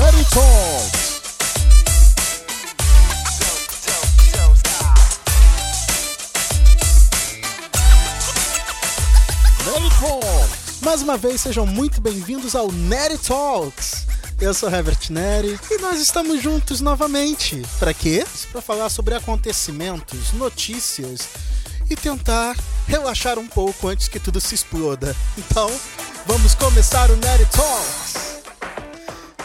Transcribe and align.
Neri 0.00 0.24
Talks. 0.24 1.20
Neri 9.66 9.90
Talks. 10.00 10.80
Mais 10.80 11.02
uma 11.02 11.18
vez, 11.18 11.42
sejam 11.42 11.66
muito 11.66 12.00
bem-vindos 12.00 12.56
ao 12.56 12.72
Neri 12.72 13.18
Talks. 13.18 14.06
Eu 14.40 14.54
sou 14.54 14.70
Herbert 14.70 15.10
Neri 15.10 15.60
e 15.70 15.76
nós 15.82 16.00
estamos 16.00 16.42
juntos 16.42 16.80
novamente. 16.80 17.62
Para 17.78 17.92
quê? 17.92 18.24
Para 18.50 18.62
falar 18.62 18.88
sobre 18.88 19.14
acontecimentos, 19.14 20.32
notícias 20.32 21.28
e 21.90 21.94
tentar 21.94 22.56
relaxar 22.88 23.38
um 23.38 23.46
pouco 23.46 23.88
antes 23.88 24.08
que 24.08 24.18
tudo 24.18 24.40
se 24.40 24.54
exploda. 24.54 25.14
Então, 25.36 25.70
vamos 26.24 26.54
começar 26.54 27.10
o 27.10 27.16
Neri 27.16 27.44
Talks. 27.52 28.40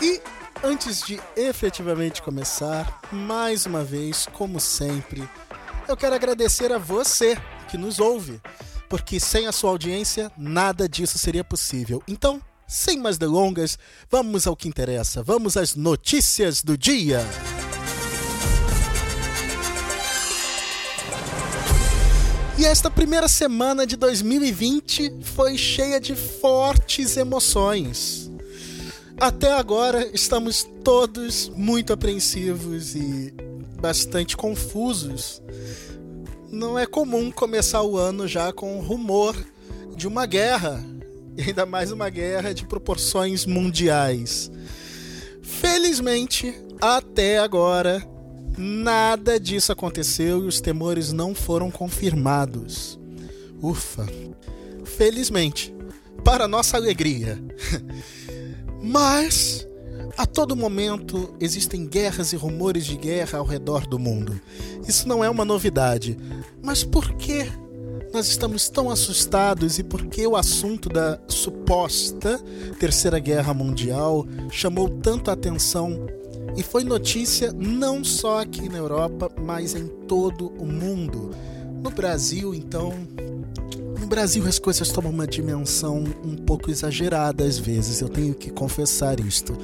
E 0.02 0.22
antes 0.66 1.04
de 1.04 1.22
efetivamente 1.38 2.24
começar, 2.24 3.00
mais 3.12 3.68
uma 3.68 3.84
vez, 3.84 4.26
como 4.34 4.60
sempre, 4.60 5.24
eu 5.88 5.96
quero 5.96 6.16
agradecer 6.16 6.72
a 6.72 6.80
você 6.80 7.38
que 7.70 7.78
nos 7.78 8.00
ouve, 8.00 8.42
porque 8.90 9.20
sem 9.20 9.46
a 9.46 9.52
sua 9.52 9.70
audiência 9.70 10.32
nada 10.36 10.90
disso 10.90 11.20
seria 11.20 11.44
possível. 11.44 12.02
Então, 12.08 12.42
sem 12.68 12.98
mais 12.98 13.20
delongas, 13.20 13.78
vamos 14.10 14.48
ao 14.48 14.56
que 14.56 14.68
interessa. 14.68 15.22
Vamos 15.22 15.56
às 15.56 15.76
notícias 15.76 16.64
do 16.64 16.76
dia. 16.76 17.24
E 22.58 22.66
esta 22.66 22.90
primeira 22.90 23.28
semana 23.28 23.86
de 23.86 23.96
2020 23.96 25.14
foi 25.22 25.60
cheia 25.60 26.00
de 26.02 26.16
fortes 26.16 27.18
emoções. 27.18 28.25
Até 29.20 29.54
agora 29.54 30.10
estamos 30.14 30.68
todos 30.84 31.50
muito 31.56 31.94
apreensivos 31.94 32.96
e 32.96 33.34
bastante 33.80 34.36
confusos. 34.36 35.42
Não 36.52 36.78
é 36.78 36.86
comum 36.86 37.32
começar 37.32 37.82
o 37.82 37.98
ano 37.98 38.28
já 38.28 38.52
com 38.52 38.78
o 38.78 38.82
rumor 38.82 39.36
de 39.96 40.06
uma 40.06 40.26
guerra, 40.26 40.84
ainda 41.40 41.66
mais 41.66 41.92
uma 41.92 42.10
guerra 42.10 42.54
de 42.54 42.66
proporções 42.66 43.46
mundiais. 43.46 44.52
Felizmente, 45.42 46.54
até 46.82 47.38
agora, 47.38 48.06
nada 48.58 49.40
disso 49.40 49.72
aconteceu 49.72 50.44
e 50.44 50.48
os 50.48 50.60
temores 50.60 51.14
não 51.14 51.34
foram 51.34 51.72
confirmados. 51.72 53.00
Ufa! 53.62 54.06
Felizmente, 54.84 55.74
para 56.22 56.50
nossa 56.50 56.76
alegria. 56.76 57.42
Mas 58.82 59.68
a 60.18 60.26
todo 60.26 60.56
momento 60.56 61.36
existem 61.40 61.86
guerras 61.86 62.32
e 62.32 62.36
rumores 62.36 62.86
de 62.86 62.96
guerra 62.96 63.40
ao 63.40 63.46
redor 63.46 63.86
do 63.86 64.00
mundo. 64.00 64.40
Isso 64.88 65.08
não 65.08 65.24
é 65.24 65.30
uma 65.30 65.44
novidade. 65.44 66.18
Mas 66.62 66.84
por 66.84 67.14
que 67.16 67.46
nós 68.14 68.28
estamos 68.28 68.70
tão 68.70 68.90
assustados 68.90 69.78
e 69.78 69.84
por 69.84 70.06
que 70.06 70.26
o 70.26 70.38
assunto 70.38 70.88
da 70.88 71.20
suposta 71.28 72.40
Terceira 72.80 73.20
Guerra 73.20 73.54
Mundial 73.54 74.26
chamou 74.50 74.88
tanto 74.88 75.30
a 75.30 75.34
atenção 75.34 76.08
e 76.56 76.64
foi 76.64 76.86
notícia 76.86 77.52
não 77.52 78.02
só 78.06 78.40
aqui 78.40 78.70
na 78.70 78.78
Europa, 78.78 79.30
mas 79.38 79.76
em 79.76 79.88
todo 80.08 80.48
o 80.58 80.66
mundo? 80.66 81.32
No 81.84 81.92
Brasil, 81.92 82.56
então, 82.56 82.94
no 84.06 84.10
Brasil 84.10 84.46
as 84.48 84.60
coisas 84.60 84.92
tomam 84.92 85.12
uma 85.12 85.26
dimensão 85.26 86.04
um 86.24 86.36
pouco 86.36 86.70
exagerada 86.70 87.44
às 87.44 87.58
vezes, 87.58 88.02
eu 88.02 88.08
tenho 88.08 88.36
que 88.36 88.52
confessar 88.52 89.20
isto. 89.20 89.58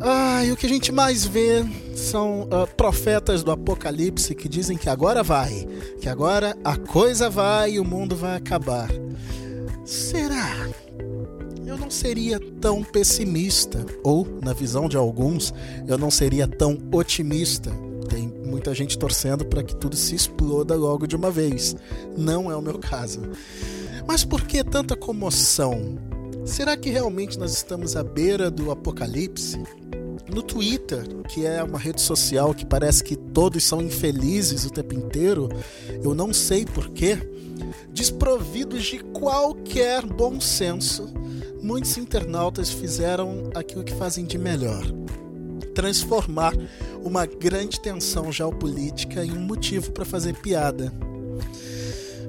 Ah, 0.00 0.42
e 0.46 0.50
o 0.50 0.56
que 0.56 0.64
a 0.64 0.68
gente 0.68 0.90
mais 0.90 1.26
vê 1.26 1.62
são 1.94 2.44
uh, 2.44 2.66
profetas 2.74 3.42
do 3.42 3.50
apocalipse 3.50 4.34
que 4.34 4.48
dizem 4.48 4.78
que 4.78 4.88
agora 4.88 5.22
vai, 5.22 5.68
que 6.00 6.08
agora 6.08 6.56
a 6.64 6.78
coisa 6.78 7.28
vai 7.28 7.72
e 7.72 7.80
o 7.80 7.84
mundo 7.84 8.16
vai 8.16 8.34
acabar. 8.34 8.88
Será? 9.84 10.66
Eu 11.66 11.76
não 11.76 11.90
seria 11.90 12.40
tão 12.40 12.82
pessimista, 12.82 13.84
ou, 14.02 14.26
na 14.42 14.54
visão 14.54 14.88
de 14.88 14.96
alguns, 14.96 15.52
eu 15.86 15.98
não 15.98 16.10
seria 16.10 16.48
tão 16.48 16.78
otimista. 16.90 17.70
Tem 18.08 18.28
muita 18.44 18.74
gente 18.74 18.98
torcendo 18.98 19.44
para 19.44 19.62
que 19.62 19.76
tudo 19.76 19.96
se 19.96 20.14
exploda 20.14 20.74
logo 20.74 21.06
de 21.06 21.14
uma 21.14 21.30
vez. 21.30 21.76
Não 22.16 22.50
é 22.50 22.56
o 22.56 22.62
meu 22.62 22.78
caso. 22.78 23.20
Mas 24.06 24.24
por 24.24 24.42
que 24.42 24.64
tanta 24.64 24.96
comoção? 24.96 25.98
Será 26.44 26.76
que 26.76 26.88
realmente 26.88 27.38
nós 27.38 27.52
estamos 27.52 27.94
à 27.94 28.02
beira 28.02 28.50
do 28.50 28.70
apocalipse? 28.70 29.62
No 30.32 30.42
Twitter, 30.42 31.06
que 31.28 31.46
é 31.46 31.62
uma 31.62 31.78
rede 31.78 32.00
social 32.00 32.54
que 32.54 32.64
parece 32.64 33.04
que 33.04 33.16
todos 33.16 33.64
são 33.64 33.82
infelizes 33.82 34.64
o 34.64 34.70
tempo 34.70 34.94
inteiro, 34.94 35.48
eu 36.02 36.14
não 36.14 36.32
sei 36.32 36.64
porquê, 36.64 37.18
desprovidos 37.92 38.84
de 38.84 38.98
qualquer 38.98 40.04
bom 40.06 40.40
senso, 40.40 41.12
muitos 41.62 41.96
internautas 41.98 42.70
fizeram 42.70 43.50
aquilo 43.54 43.84
que 43.84 43.94
fazem 43.94 44.24
de 44.24 44.38
melhor: 44.38 44.84
transformar 45.78 46.52
uma 47.04 47.24
grande 47.24 47.78
tensão 47.78 48.32
geopolítica 48.32 49.24
em 49.24 49.30
um 49.30 49.42
motivo 49.42 49.92
para 49.92 50.04
fazer 50.04 50.34
piada. 50.34 50.92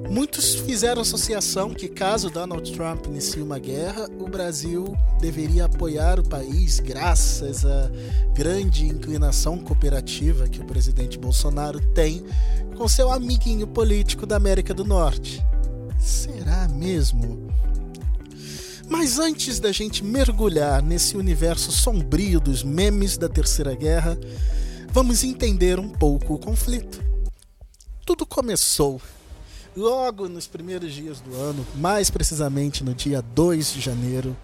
Muitos 0.08 0.54
fizeram 0.54 1.02
associação 1.02 1.74
que, 1.74 1.88
caso 1.88 2.30
Donald 2.30 2.72
Trump 2.72 3.06
inicie 3.06 3.42
uma 3.42 3.58
guerra, 3.58 4.08
o 4.20 4.28
Brasil 4.28 4.96
deveria 5.20 5.64
apoiar 5.64 6.20
o 6.20 6.28
país 6.28 6.78
graças 6.78 7.66
à 7.66 7.90
grande 8.32 8.86
inclinação 8.86 9.58
cooperativa 9.58 10.48
que 10.48 10.60
o 10.60 10.64
presidente 10.64 11.18
Bolsonaro 11.18 11.80
tem 11.92 12.24
com 12.76 12.86
seu 12.86 13.10
amiguinho 13.10 13.66
político 13.66 14.26
da 14.26 14.36
América 14.36 14.72
do 14.72 14.84
Norte. 14.84 15.44
Será 15.98 16.68
mesmo? 16.68 17.50
Mas 18.90 19.20
antes 19.20 19.60
da 19.60 19.70
gente 19.70 20.02
mergulhar 20.02 20.82
nesse 20.82 21.16
universo 21.16 21.70
sombrio 21.70 22.40
dos 22.40 22.64
memes 22.64 23.16
da 23.16 23.28
Terceira 23.28 23.72
Guerra, 23.72 24.18
vamos 24.88 25.22
entender 25.22 25.78
um 25.78 25.88
pouco 25.88 26.34
o 26.34 26.38
conflito. 26.38 27.00
Tudo 28.04 28.26
começou 28.26 29.00
logo 29.76 30.28
nos 30.28 30.48
primeiros 30.48 30.92
dias 30.92 31.20
do 31.20 31.32
ano, 31.36 31.64
mais 31.76 32.10
precisamente 32.10 32.82
no 32.82 32.92
dia 32.92 33.22
2 33.22 33.74
de 33.74 33.80
janeiro, 33.80 34.36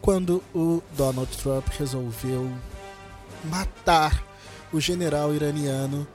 quando 0.00 0.42
o 0.54 0.82
Donald 0.96 1.30
Trump 1.36 1.68
resolveu 1.78 2.50
matar 3.44 4.24
o 4.72 4.80
general 4.80 5.34
iraniano 5.34 6.08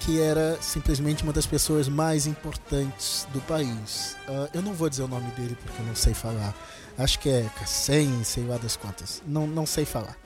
que 0.00 0.20
era 0.20 0.56
simplesmente 0.60 1.22
uma 1.22 1.32
das 1.32 1.46
pessoas 1.46 1.88
mais 1.88 2.26
importantes 2.26 3.26
do 3.32 3.40
país. 3.42 4.16
Uh, 4.28 4.48
eu 4.54 4.62
não 4.62 4.72
vou 4.72 4.88
dizer 4.88 5.02
o 5.02 5.08
nome 5.08 5.30
dele 5.32 5.56
porque 5.62 5.80
eu 5.80 5.86
não 5.86 5.94
sei 5.94 6.14
falar. 6.14 6.54
Acho 6.96 7.18
que 7.18 7.28
é 7.28 7.48
Kassem, 7.58 8.24
sei 8.24 8.44
lá 8.44 8.58
das 8.58 8.76
quantas. 8.76 9.22
Não, 9.26 9.46
não 9.46 9.66
sei 9.66 9.84
falar 9.84 10.16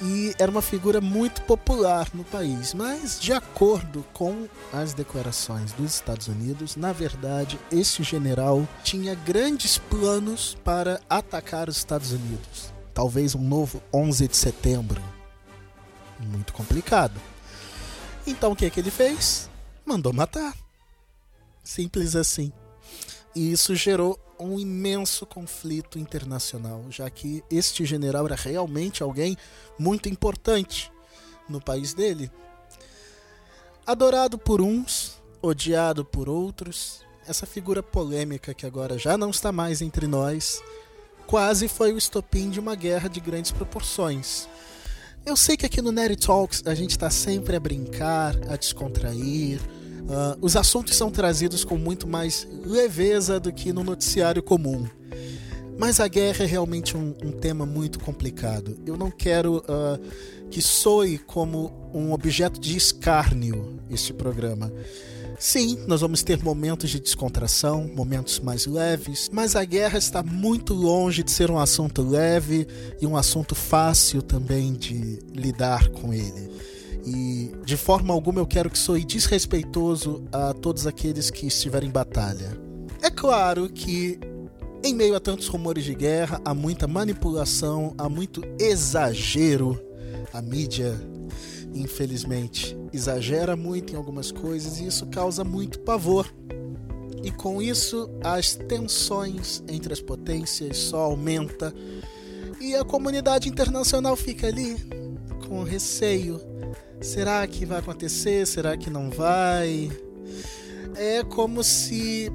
e 0.00 0.34
era 0.38 0.50
uma 0.50 0.62
figura 0.62 1.00
muito 1.00 1.42
popular 1.42 2.08
no 2.12 2.24
país. 2.24 2.74
Mas, 2.74 3.18
de 3.20 3.32
acordo 3.32 4.04
com 4.12 4.46
as 4.72 4.94
declarações 4.94 5.72
dos 5.72 5.94
Estados 5.94 6.28
Unidos, 6.28 6.76
na 6.76 6.92
verdade, 6.92 7.58
esse 7.70 8.02
general 8.02 8.66
tinha 8.82 9.14
grandes 9.14 9.78
planos 9.78 10.56
para 10.64 11.00
atacar 11.08 11.68
os 11.68 11.76
Estados 11.76 12.12
Unidos. 12.12 12.72
Talvez 12.92 13.34
um 13.34 13.42
novo 13.42 13.82
11 13.92 14.28
de 14.28 14.36
setembro. 14.36 15.02
Muito 16.18 16.52
complicado. 16.52 17.20
Então, 18.26 18.52
o 18.52 18.56
que, 18.56 18.68
que 18.68 18.80
ele 18.80 18.90
fez? 18.90 19.48
Mandou 19.84 20.12
matar. 20.12 20.54
Simples 21.62 22.16
assim. 22.16 22.52
E 23.34 23.52
isso 23.52 23.74
gerou 23.74 24.18
um 24.38 24.58
imenso 24.58 25.24
conflito 25.24 25.98
internacional, 25.98 26.84
já 26.90 27.08
que 27.08 27.42
este 27.50 27.84
general 27.84 28.26
era 28.26 28.34
realmente 28.34 29.02
alguém 29.02 29.36
muito 29.78 30.08
importante 30.08 30.90
no 31.48 31.60
país 31.60 31.94
dele. 31.94 32.30
Adorado 33.86 34.36
por 34.36 34.60
uns, 34.60 35.20
odiado 35.40 36.04
por 36.04 36.28
outros, 36.28 37.04
essa 37.26 37.46
figura 37.46 37.82
polêmica 37.82 38.52
que 38.52 38.66
agora 38.66 38.98
já 38.98 39.16
não 39.16 39.30
está 39.30 39.52
mais 39.52 39.80
entre 39.80 40.06
nós, 40.06 40.62
quase 41.26 41.68
foi 41.68 41.92
o 41.92 41.98
estopim 41.98 42.50
de 42.50 42.58
uma 42.58 42.74
guerra 42.74 43.08
de 43.08 43.20
grandes 43.20 43.52
proporções. 43.52 44.48
Eu 45.26 45.36
sei 45.36 45.56
que 45.56 45.66
aqui 45.66 45.82
no 45.82 45.90
Nerd 45.92 46.16
Talks 46.16 46.62
a 46.64 46.74
gente 46.74 46.92
está 46.92 47.10
sempre 47.10 47.56
a 47.56 47.60
brincar, 47.60 48.36
a 48.48 48.56
descontrair, 48.56 49.60
Uh, 50.06 50.38
os 50.40 50.54
assuntos 50.54 50.94
são 50.94 51.10
trazidos 51.10 51.64
com 51.64 51.76
muito 51.76 52.06
mais 52.06 52.46
leveza 52.64 53.40
do 53.40 53.52
que 53.52 53.72
no 53.72 53.82
noticiário 53.82 54.40
comum. 54.40 54.86
Mas 55.76 55.98
a 55.98 56.06
guerra 56.06 56.44
é 56.44 56.46
realmente 56.46 56.96
um, 56.96 57.12
um 57.24 57.32
tema 57.32 57.66
muito 57.66 57.98
complicado. 57.98 58.78
Eu 58.86 58.96
não 58.96 59.10
quero 59.10 59.56
uh, 59.58 60.00
que 60.48 60.62
soe 60.62 61.18
como 61.18 61.90
um 61.92 62.12
objeto 62.12 62.60
de 62.60 62.76
escárnio 62.76 63.80
este 63.90 64.12
programa. 64.12 64.72
Sim, 65.38 65.84
nós 65.86 66.00
vamos 66.00 66.22
ter 66.22 66.42
momentos 66.42 66.90
de 66.90 66.98
descontração, 66.98 67.90
momentos 67.94 68.40
mais 68.40 68.66
leves, 68.66 69.28
mas 69.32 69.54
a 69.54 69.64
guerra 69.64 69.98
está 69.98 70.22
muito 70.22 70.72
longe 70.72 71.22
de 71.22 71.30
ser 71.30 71.50
um 71.50 71.58
assunto 71.58 72.02
leve 72.02 72.66
e 73.00 73.06
um 73.06 73.16
assunto 73.16 73.54
fácil 73.54 74.22
também 74.22 74.72
de 74.72 75.18
lidar 75.32 75.88
com 75.90 76.12
ele. 76.12 76.50
E 77.06 77.52
de 77.64 77.76
forma 77.76 78.12
alguma 78.12 78.40
eu 78.40 78.46
quero 78.46 78.70
que 78.70 78.78
soe 78.78 79.04
desrespeitoso 79.04 80.24
a 80.32 80.52
todos 80.54 80.86
aqueles 80.86 81.30
que 81.30 81.46
estiverem 81.46 81.88
em 81.88 81.92
batalha. 81.92 82.58
É 83.02 83.10
claro 83.10 83.68
que 83.68 84.18
em 84.82 84.94
meio 84.94 85.16
a 85.16 85.20
tantos 85.20 85.48
rumores 85.48 85.84
de 85.84 85.94
guerra, 85.94 86.40
há 86.44 86.54
muita 86.54 86.86
manipulação, 86.86 87.94
há 87.98 88.08
muito 88.08 88.42
exagero. 88.58 89.80
A 90.32 90.40
mídia, 90.40 90.94
infelizmente, 91.74 92.76
exagera 92.96 93.56
muito 93.56 93.92
em 93.92 93.96
algumas 93.96 94.32
coisas 94.32 94.80
e 94.80 94.86
isso 94.86 95.06
causa 95.06 95.44
muito 95.44 95.80
pavor. 95.80 96.32
E 97.22 97.30
com 97.30 97.60
isso, 97.60 98.08
as 98.22 98.54
tensões 98.54 99.62
entre 99.68 99.92
as 99.92 100.00
potências 100.00 100.76
só 100.78 100.98
aumenta 100.98 101.74
e 102.60 102.74
a 102.74 102.84
comunidade 102.84 103.48
internacional 103.48 104.16
fica 104.16 104.46
ali 104.46 104.76
com 105.48 105.62
receio 105.62 106.40
Será 107.00 107.46
que 107.46 107.66
vai 107.66 107.78
acontecer? 107.78 108.46
Será 108.46 108.76
que 108.76 108.88
não 108.88 109.10
vai? 109.10 109.90
É 110.96 111.22
como 111.22 111.62
se 111.62 112.30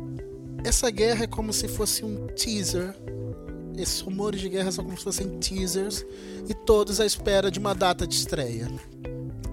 essa 0.64 0.90
guerra 0.90 1.24
é 1.24 1.28
como 1.28 1.52
se 1.52 1.68
fosse 1.68 2.06
um 2.06 2.28
teaser. 2.28 2.96
Esses 3.76 4.02
rumores 4.02 4.40
de 4.40 4.50
guerra 4.50 4.72
são 4.72 4.84
como 4.86 4.98
se 4.98 5.04
fossem 5.04 5.40
teasers 5.40 6.06
e 6.48 6.54
todos 6.54 7.00
à 7.00 7.06
espera 7.06 7.50
de 7.50 7.58
uma 7.58 7.74
data 7.74 8.06
de 8.06 8.14
estreia. 8.14 8.68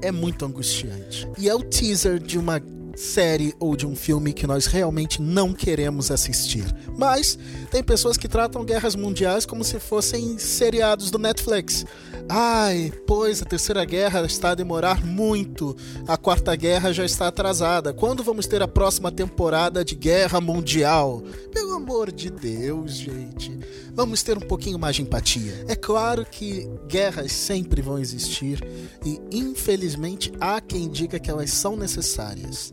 É 0.00 0.12
muito 0.12 0.44
angustiante. 0.44 1.28
E 1.36 1.48
é 1.48 1.54
o 1.54 1.62
teaser 1.62 2.18
de 2.18 2.38
uma 2.38 2.60
série 2.98 3.54
ou 3.60 3.76
de 3.76 3.86
um 3.86 3.94
filme 3.94 4.32
que 4.32 4.46
nós 4.46 4.66
realmente 4.66 5.22
não 5.22 5.52
queremos 5.52 6.10
assistir. 6.10 6.64
Mas 6.96 7.38
tem 7.70 7.82
pessoas 7.82 8.16
que 8.16 8.26
tratam 8.26 8.64
guerras 8.64 8.96
mundiais 8.96 9.46
como 9.46 9.62
se 9.62 9.78
fossem 9.78 10.36
seriados 10.36 11.10
do 11.10 11.18
Netflix. 11.18 11.86
Ai, 12.28 12.92
pois 13.06 13.42
a 13.42 13.44
terceira 13.44 13.84
guerra 13.84 14.24
está 14.24 14.50
a 14.50 14.54
demorar 14.54 15.04
muito. 15.04 15.76
A 16.06 16.16
quarta 16.16 16.54
guerra 16.56 16.92
já 16.92 17.04
está 17.04 17.28
atrasada. 17.28 17.92
Quando 17.92 18.22
vamos 18.22 18.46
ter 18.46 18.62
a 18.62 18.68
próxima 18.68 19.10
temporada 19.10 19.84
de 19.84 19.94
Guerra 19.94 20.40
Mundial? 20.40 21.22
Pelo 21.52 21.74
amor 21.74 22.12
de 22.12 22.30
Deus, 22.30 22.92
gente. 22.92 23.58
Vamos 23.94 24.22
ter 24.22 24.36
um 24.36 24.40
pouquinho 24.40 24.78
mais 24.78 24.94
de 24.94 25.02
empatia. 25.02 25.64
É 25.66 25.74
claro 25.74 26.24
que 26.24 26.68
guerras 26.86 27.32
sempre 27.32 27.82
vão 27.82 27.98
existir 27.98 28.64
e, 29.04 29.20
infelizmente, 29.32 30.32
há 30.40 30.60
quem 30.60 30.88
diga 30.88 31.18
que 31.18 31.28
elas 31.28 31.50
são 31.50 31.76
necessárias. 31.76 32.72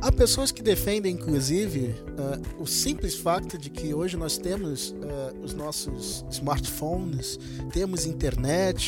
Há 0.00 0.10
pessoas 0.10 0.50
que 0.50 0.62
defendem, 0.62 1.14
inclusive, 1.14 1.94
uh, 2.18 2.62
o 2.62 2.66
simples 2.66 3.14
facto 3.14 3.58
de 3.58 3.68
que 3.68 3.92
hoje 3.92 4.16
nós 4.16 4.38
temos 4.38 4.90
uh, 4.90 5.44
os 5.44 5.52
nossos 5.52 6.24
smartphones, 6.30 7.38
temos 7.70 8.06
internet, 8.06 8.81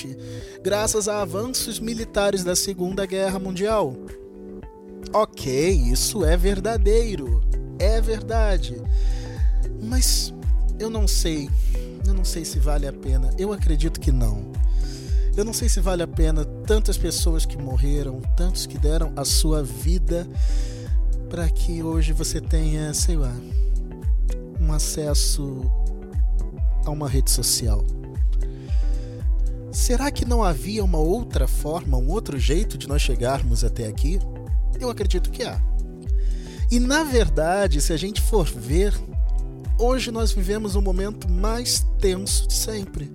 graças 0.62 1.08
a 1.08 1.22
avanços 1.22 1.78
militares 1.78 2.42
da 2.42 2.56
Segunda 2.56 3.06
Guerra 3.06 3.38
Mundial. 3.38 3.94
Ok, 5.12 5.70
isso 5.70 6.24
é 6.24 6.36
verdadeiro, 6.36 7.40
é 7.78 8.00
verdade. 8.00 8.82
Mas 9.82 10.34
eu 10.78 10.90
não 10.90 11.06
sei, 11.06 11.48
eu 12.06 12.14
não 12.14 12.24
sei 12.24 12.44
se 12.44 12.58
vale 12.58 12.86
a 12.86 12.92
pena. 12.92 13.30
Eu 13.38 13.52
acredito 13.52 14.00
que 14.00 14.10
não. 14.10 14.52
Eu 15.36 15.44
não 15.44 15.52
sei 15.52 15.68
se 15.68 15.80
vale 15.80 16.02
a 16.02 16.06
pena 16.06 16.44
tantas 16.66 16.96
pessoas 16.96 17.44
que 17.44 17.56
morreram, 17.56 18.20
tantos 18.36 18.66
que 18.66 18.78
deram 18.78 19.12
a 19.16 19.24
sua 19.24 19.62
vida 19.62 20.26
para 21.28 21.48
que 21.48 21.82
hoje 21.82 22.12
você 22.12 22.40
tenha, 22.40 22.94
sei 22.94 23.16
lá, 23.16 23.34
um 24.60 24.72
acesso 24.72 25.68
a 26.84 26.90
uma 26.90 27.08
rede 27.08 27.30
social. 27.30 27.84
Será 29.74 30.08
que 30.08 30.24
não 30.24 30.44
havia 30.44 30.84
uma 30.84 30.98
outra 30.98 31.48
forma, 31.48 31.98
um 31.98 32.08
outro 32.08 32.38
jeito 32.38 32.78
de 32.78 32.86
nós 32.86 33.02
chegarmos 33.02 33.64
até 33.64 33.88
aqui? 33.88 34.20
Eu 34.78 34.88
acredito 34.88 35.32
que 35.32 35.42
há. 35.42 35.60
E 36.70 36.78
na 36.78 37.02
verdade, 37.02 37.80
se 37.80 37.92
a 37.92 37.96
gente 37.96 38.22
for 38.22 38.46
ver, 38.46 38.94
hoje 39.76 40.12
nós 40.12 40.30
vivemos 40.30 40.76
o 40.76 40.80
momento 40.80 41.28
mais 41.28 41.84
tenso 41.98 42.46
de 42.46 42.54
sempre. 42.54 43.10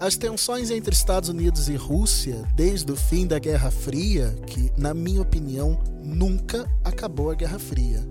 As 0.00 0.16
tensões 0.16 0.72
entre 0.72 0.92
Estados 0.92 1.28
Unidos 1.28 1.68
e 1.68 1.76
Rússia, 1.76 2.42
desde 2.56 2.90
o 2.90 2.96
fim 2.96 3.24
da 3.24 3.38
Guerra 3.38 3.70
Fria, 3.70 4.36
que, 4.48 4.72
na 4.76 4.92
minha 4.92 5.22
opinião, 5.22 5.80
nunca 6.02 6.68
acabou 6.84 7.30
a 7.30 7.34
Guerra 7.36 7.58
Fria. 7.60 8.04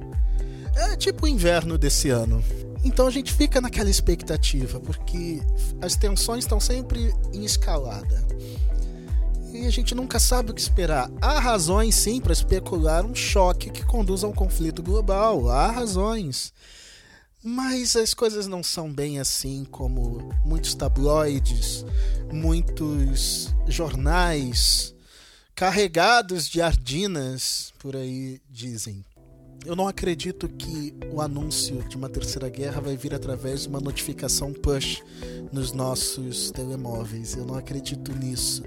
É 0.73 0.95
tipo 0.95 1.25
o 1.25 1.27
inverno 1.27 1.77
desse 1.77 2.09
ano. 2.09 2.41
Então 2.83 3.07
a 3.07 3.11
gente 3.11 3.33
fica 3.33 3.59
naquela 3.59 3.89
expectativa, 3.89 4.79
porque 4.79 5.41
as 5.81 5.95
tensões 5.95 6.43
estão 6.43 6.59
sempre 6.59 7.13
em 7.33 7.43
escalada. 7.43 8.25
E 9.51 9.65
a 9.65 9.69
gente 9.69 9.95
nunca 9.95 10.19
sabe 10.19 10.51
o 10.51 10.53
que 10.53 10.61
esperar. 10.61 11.09
Há 11.21 11.39
razões, 11.39 11.95
sim, 11.95 12.21
para 12.21 12.33
especular 12.33 13.05
um 13.05 13.15
choque 13.15 13.69
que 13.69 13.83
conduza 13.85 14.27
a 14.27 14.29
um 14.29 14.33
conflito 14.33 14.83
global. 14.83 15.49
Há 15.49 15.71
razões. 15.71 16.53
Mas 17.43 17.95
as 17.95 18.13
coisas 18.13 18.45
não 18.45 18.61
são 18.61 18.91
bem 18.91 19.19
assim 19.19 19.65
como 19.65 20.33
muitos 20.43 20.75
tabloides, 20.75 21.85
muitos 22.31 23.53
jornais 23.67 24.93
carregados 25.55 26.47
de 26.47 26.61
ardinas 26.61 27.73
por 27.79 27.95
aí 27.95 28.39
dizem. 28.47 29.03
Eu 29.67 29.75
não 29.75 29.87
acredito 29.87 30.47
que 30.47 30.93
o 31.11 31.21
anúncio 31.21 31.83
de 31.87 31.95
uma 31.95 32.09
terceira 32.09 32.49
guerra 32.49 32.81
vai 32.81 32.95
vir 32.95 33.13
através 33.13 33.61
de 33.61 33.67
uma 33.67 33.79
notificação 33.79 34.51
push 34.53 35.03
nos 35.51 35.71
nossos 35.73 36.49
telemóveis. 36.51 37.35
Eu 37.35 37.45
não 37.45 37.55
acredito 37.55 38.11
nisso. 38.13 38.63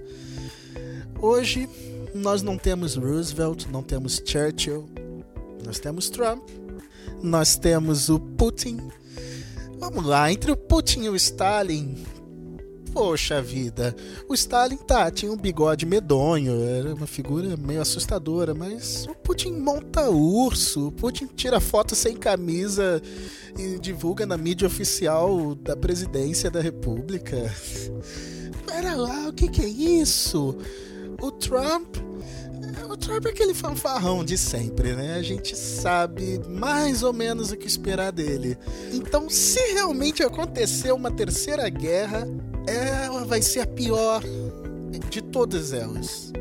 Hoje 1.20 1.69
nós 2.14 2.43
não 2.43 2.56
temos 2.56 2.94
Roosevelt, 2.94 3.67
não 3.67 3.82
temos 3.82 4.23
Churchill, 4.25 4.88
nós 5.64 5.79
temos 5.79 6.08
Trump 6.08 6.43
nós 7.23 7.56
temos 7.56 8.08
o 8.08 8.19
Putin. 8.19 8.79
Vamos 9.79 10.05
lá, 10.05 10.32
entre 10.32 10.50
o 10.50 10.56
Putin 10.56 11.02
e 11.02 11.08
o 11.08 11.17
Stalin. 11.17 12.05
Poxa 12.92 13.40
vida, 13.40 13.94
o 14.28 14.34
Stalin 14.34 14.76
tá, 14.76 15.10
tinha 15.10 15.32
um 15.32 15.37
bigode 15.37 15.87
medonho, 15.87 16.62
era 16.62 16.94
uma 16.94 17.06
figura 17.06 17.56
meio 17.56 17.81
assustadora, 17.81 18.52
mas 18.52 19.06
o 19.06 19.14
Putin 19.14 19.52
monta 19.52 20.10
urso, 20.10 20.88
o 20.88 20.92
Putin 20.92 21.26
tira 21.26 21.60
foto 21.60 21.94
sem 21.94 22.16
camisa 22.16 23.00
e 23.56 23.78
divulga 23.78 24.26
na 24.26 24.37
mídia 24.37 24.66
oficial 24.66 25.54
da 25.54 25.76
presidência 25.76 26.50
da 26.50 26.60
república. 26.60 27.37
Pera 28.66 28.94
lá, 28.94 29.28
o 29.28 29.32
que, 29.32 29.48
que 29.48 29.62
é 29.62 29.69
isso? 29.69 30.56
O 31.20 31.30
Trump 31.30 31.97
o 32.88 32.97
Trump 32.97 33.25
é 33.26 33.28
aquele 33.28 33.54
fanfarrão 33.54 34.25
de 34.25 34.37
sempre, 34.37 34.94
né? 34.94 35.14
A 35.14 35.23
gente 35.23 35.56
sabe 35.56 36.40
mais 36.49 37.04
ou 37.04 37.12
menos 37.12 37.52
o 37.52 37.56
que 37.56 37.66
esperar 37.66 38.11
dele. 38.11 38.59
Então, 38.92 39.30
se 39.30 39.61
realmente 39.73 40.25
acontecer 40.25 40.90
uma 40.90 41.11
terceira 41.11 41.68
guerra, 41.68 42.26
ela 42.67 43.25
vai 43.25 43.43
ser 43.43 43.61
a 43.61 43.67
pior 43.67 44.23
de 45.09 45.21
todas 45.23 45.73
elas. 45.73 46.33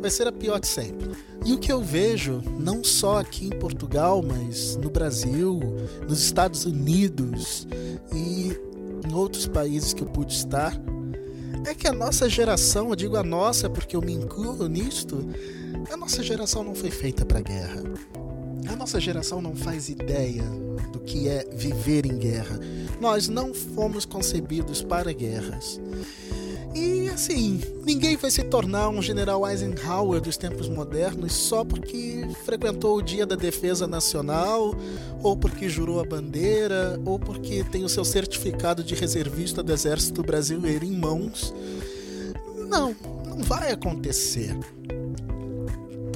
Vai 0.00 0.10
ser 0.10 0.26
a 0.26 0.32
pior 0.32 0.60
de 0.60 0.66
sempre. 0.66 1.10
E 1.44 1.52
o 1.52 1.58
que 1.58 1.72
eu 1.72 1.80
vejo, 1.80 2.42
não 2.58 2.82
só 2.82 3.18
aqui 3.18 3.46
em 3.46 3.58
Portugal, 3.58 4.22
mas 4.22 4.76
no 4.76 4.90
Brasil, 4.90 5.60
nos 6.08 6.20
Estados 6.22 6.64
Unidos 6.64 7.66
e 8.12 8.52
em 9.06 9.12
outros 9.14 9.46
países 9.46 9.92
que 9.92 10.02
eu 10.02 10.08
pude 10.08 10.32
estar, 10.32 10.76
é 11.66 11.74
que 11.74 11.88
a 11.88 11.92
nossa 11.92 12.28
geração, 12.28 12.90
eu 12.90 12.96
digo 12.96 13.16
a 13.16 13.22
nossa 13.22 13.68
porque 13.68 13.96
eu 13.96 14.00
me 14.00 14.12
incluo 14.12 14.68
nisto, 14.68 15.18
a 15.90 15.96
nossa 15.96 16.22
geração 16.22 16.62
não 16.62 16.74
foi 16.74 16.90
feita 16.90 17.24
para 17.24 17.40
guerra. 17.40 17.82
A 18.68 18.76
nossa 18.76 19.00
geração 19.00 19.40
não 19.40 19.54
faz 19.54 19.88
ideia 19.88 20.42
do 20.92 21.00
que 21.00 21.28
é 21.28 21.46
viver 21.52 22.06
em 22.06 22.18
guerra. 22.18 22.58
Nós 23.00 23.28
não 23.28 23.54
fomos 23.54 24.04
concebidos 24.04 24.82
para 24.82 25.12
guerras. 25.12 25.80
E 26.74 27.08
assim, 27.08 27.58
ninguém 27.86 28.16
vai 28.16 28.30
se 28.30 28.42
tornar 28.44 28.90
um 28.90 29.00
general 29.00 29.48
Eisenhower 29.48 30.20
dos 30.20 30.36
tempos 30.36 30.68
modernos 30.68 31.32
só 31.32 31.64
porque 31.64 32.28
frequentou 32.44 32.98
o 32.98 33.02
Dia 33.02 33.24
da 33.24 33.34
Defesa 33.34 33.86
Nacional, 33.86 34.74
ou 35.22 35.34
porque 35.34 35.70
jurou 35.70 36.00
a 36.00 36.04
bandeira, 36.04 37.00
ou 37.06 37.18
porque 37.18 37.64
tem 37.64 37.82
o 37.82 37.88
seu 37.88 38.04
certificado 38.04 38.84
de 38.84 38.94
reservista 38.94 39.62
do 39.62 39.72
Exército 39.72 40.22
Brasileiro 40.22 40.84
em 40.84 40.92
mãos. 40.92 41.54
Não, 42.68 42.94
não 43.26 43.38
vai 43.38 43.72
acontecer. 43.72 44.54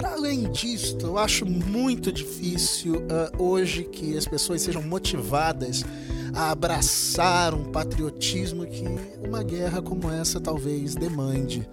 Para 0.01 0.15
além 0.15 0.51
disso, 0.51 0.97
eu 1.03 1.19
acho 1.19 1.45
muito 1.45 2.11
difícil 2.11 2.95
uh, 2.95 3.43
hoje 3.43 3.85
que 3.85 4.17
as 4.17 4.25
pessoas 4.25 4.63
sejam 4.63 4.81
motivadas 4.81 5.85
a 6.33 6.53
abraçar 6.53 7.53
um 7.53 7.65
patriotismo 7.65 8.67
que 8.67 8.83
uma 9.23 9.43
guerra 9.43 9.83
como 9.83 10.11
essa 10.11 10.41
talvez 10.41 10.95
demande. 10.95 11.69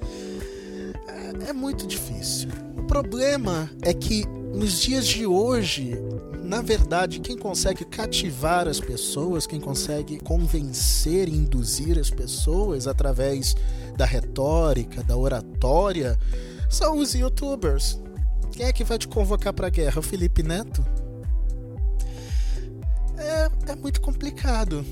É, 1.07 1.51
é 1.51 1.53
muito 1.53 1.87
difícil. 1.87 2.49
O 2.77 2.83
problema 2.83 3.71
é 3.81 3.93
que 3.93 4.25
nos 4.53 4.81
dias 4.81 5.07
de 5.07 5.25
hoje, 5.25 5.97
na 6.43 6.61
verdade, 6.61 7.21
quem 7.21 7.37
consegue 7.37 7.85
cativar 7.85 8.67
as 8.67 8.81
pessoas, 8.81 9.47
quem 9.47 9.61
consegue 9.61 10.19
convencer 10.19 11.29
e 11.29 11.33
induzir 11.33 11.97
as 11.97 12.09
pessoas 12.09 12.87
através 12.87 13.55
da 13.95 14.03
retórica, 14.03 15.01
da 15.01 15.15
oratória, 15.15 16.19
são 16.69 16.97
os 16.97 17.15
youtubers. 17.15 17.97
Quem 18.51 18.65
é 18.65 18.73
que 18.73 18.83
vai 18.83 18.97
te 18.97 19.07
convocar 19.07 19.53
para 19.53 19.67
a 19.67 19.69
guerra? 19.69 19.99
O 19.99 20.03
Felipe 20.03 20.43
Neto? 20.43 20.85
É, 23.17 23.71
é 23.71 23.75
muito 23.75 24.01
complicado. 24.01 24.85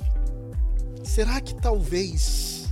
Será 1.04 1.40
que 1.40 1.54
talvez 1.56 2.68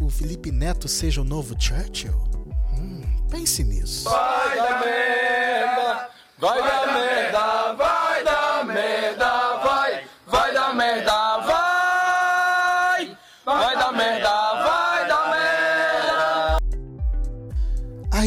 o 0.00 0.10
Felipe 0.10 0.50
Neto 0.50 0.88
seja 0.88 1.20
o 1.20 1.24
novo 1.24 1.54
Churchill? 1.58 2.12
Hum, 2.74 3.02
pense 3.30 3.64
nisso. 3.64 4.08
Vai 4.08 4.56
dar 4.56 4.80
merda, 4.84 6.08
vai 6.38 6.58
dar 6.58 6.86
merda, 6.94 7.72
vai 7.74 7.91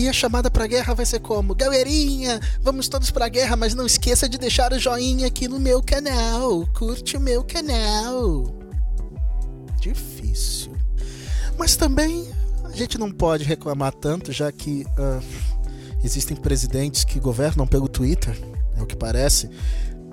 A 0.07 0.13
chamada 0.13 0.51
pra 0.51 0.67
guerra 0.67 0.93
vai 0.93 1.05
ser 1.05 1.19
como? 1.19 1.55
Galerinha, 1.55 2.39
vamos 2.61 2.87
todos 2.87 3.09
pra 3.09 3.27
guerra, 3.27 3.55
mas 3.55 3.73
não 3.73 3.85
esqueça 3.85 4.29
de 4.29 4.37
deixar 4.37 4.71
o 4.71 4.79
joinha 4.79 5.27
aqui 5.27 5.47
no 5.47 5.59
meu 5.59 5.81
canal. 5.81 6.67
Curte 6.73 7.17
o 7.17 7.19
meu 7.19 7.43
canal. 7.43 8.55
Difícil. 9.79 10.75
Mas 11.57 11.75
também 11.75 12.29
a 12.63 12.71
gente 12.71 12.97
não 12.97 13.11
pode 13.11 13.43
reclamar 13.43 13.93
tanto, 13.93 14.31
já 14.31 14.51
que 14.51 14.85
uh, 14.97 15.23
existem 16.03 16.37
presidentes 16.37 17.03
que 17.03 17.19
governam 17.19 17.65
pelo 17.65 17.87
Twitter, 17.87 18.37
é 18.77 18.81
o 18.81 18.85
que 18.85 18.95
parece. 18.95 19.49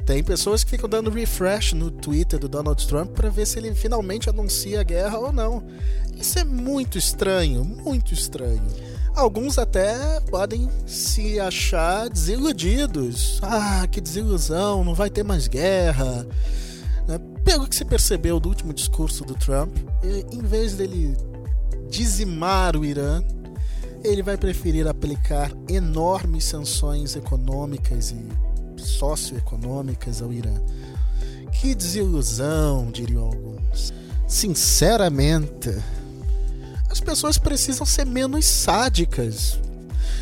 Tem 0.07 0.23
pessoas 0.23 0.65
que 0.65 0.71
ficam 0.71 0.89
dando 0.89 1.11
refresh 1.11 1.75
no 1.75 1.91
Twitter 1.91 2.39
do 2.39 2.49
Donald 2.49 2.87
Trump 2.87 3.11
para 3.11 3.29
ver 3.29 3.47
se 3.47 3.59
ele 3.59 3.75
finalmente 3.75 4.29
anuncia 4.29 4.81
a 4.81 4.83
guerra 4.83 5.19
ou 5.19 5.33
não. 5.33 5.63
Isso 6.17 6.39
é 6.39 6.45
muito 6.45 6.99
estranho, 6.99 7.65
muito 7.65 8.15
estranho. 8.15 8.92
Alguns 9.15 9.59
até 9.59 10.21
podem 10.31 10.69
se 10.87 11.39
achar 11.39 12.09
desiludidos. 12.09 13.39
Ah, 13.43 13.87
que 13.91 14.01
desilusão, 14.01 14.83
não 14.83 14.95
vai 14.95 15.11
ter 15.11 15.23
mais 15.23 15.47
guerra. 15.47 16.27
Né? 17.07 17.19
Pelo 17.45 17.69
que 17.69 17.77
se 17.77 17.85
percebeu 17.85 18.41
do 18.41 18.49
último 18.49 18.73
discurso 18.73 19.25
do 19.25 19.35
Trump, 19.35 19.77
em 20.03 20.43
vez 20.43 20.75
dele 20.75 21.17
dizimar 21.91 22.75
o 22.75 22.85
Irã, 22.85 23.23
ele 24.03 24.23
vai 24.23 24.37
preferir 24.37 24.89
aplicar 24.89 25.53
enormes 25.69 26.45
sanções 26.45 27.15
econômicas 27.15 28.13
e 28.13 28.27
socioeconômicas 28.81 30.23
ao 30.23 30.33
Irã. 30.33 30.55
Que 31.61 31.75
desilusão, 31.75 32.91
diriam 32.91 33.25
alguns. 33.25 33.93
Sinceramente, 34.27 35.71
as 36.93 37.01
pessoas 37.01 37.39
precisam 37.39 37.87
ser 37.87 38.05
menos 38.05 38.45
sádicas. 38.45 39.59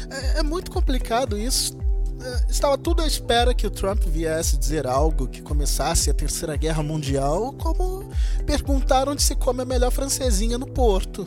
É, 0.09 0.39
é 0.39 0.43
muito 0.43 0.71
complicado 0.71 1.37
isso. 1.37 1.77
É, 2.23 2.47
estava 2.49 2.79
tudo 2.79 3.03
à 3.03 3.07
espera 3.07 3.53
que 3.53 3.67
o 3.67 3.71
Trump 3.71 4.05
viesse 4.05 4.57
dizer 4.57 4.87
algo 4.87 5.27
que 5.27 5.43
começasse 5.43 6.09
a 6.09 6.15
Terceira 6.15 6.57
Guerra 6.57 6.83
Mundial, 6.83 7.53
como 7.55 8.09
perguntar 8.47 9.09
onde 9.09 9.21
se 9.21 9.35
come 9.35 9.62
a 9.62 9.65
melhor 9.65 9.91
francesinha 9.91 10.57
no 10.57 10.67
Porto. 10.67 11.27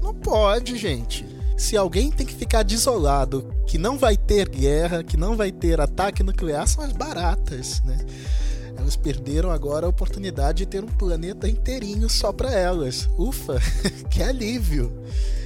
Não 0.00 0.14
pode, 0.14 0.78
gente. 0.78 1.26
Se 1.56 1.76
alguém 1.76 2.10
tem 2.12 2.24
que 2.24 2.34
ficar 2.34 2.62
desolado, 2.62 3.52
que 3.66 3.76
não 3.76 3.98
vai 3.98 4.16
ter 4.16 4.48
guerra, 4.48 5.02
que 5.02 5.16
não 5.16 5.36
vai 5.36 5.50
ter 5.50 5.80
ataque 5.80 6.22
nuclear, 6.22 6.66
são 6.68 6.84
as 6.84 6.92
baratas, 6.92 7.82
né? 7.82 7.98
Elas 8.80 8.96
perderam 8.96 9.50
agora 9.50 9.86
a 9.86 9.90
oportunidade 9.90 10.58
de 10.58 10.66
ter 10.66 10.82
um 10.82 10.88
planeta 10.88 11.48
inteirinho 11.48 12.08
só 12.08 12.32
para 12.32 12.50
elas. 12.50 13.08
Ufa, 13.18 13.60
que 14.10 14.22
alívio! 14.22 14.90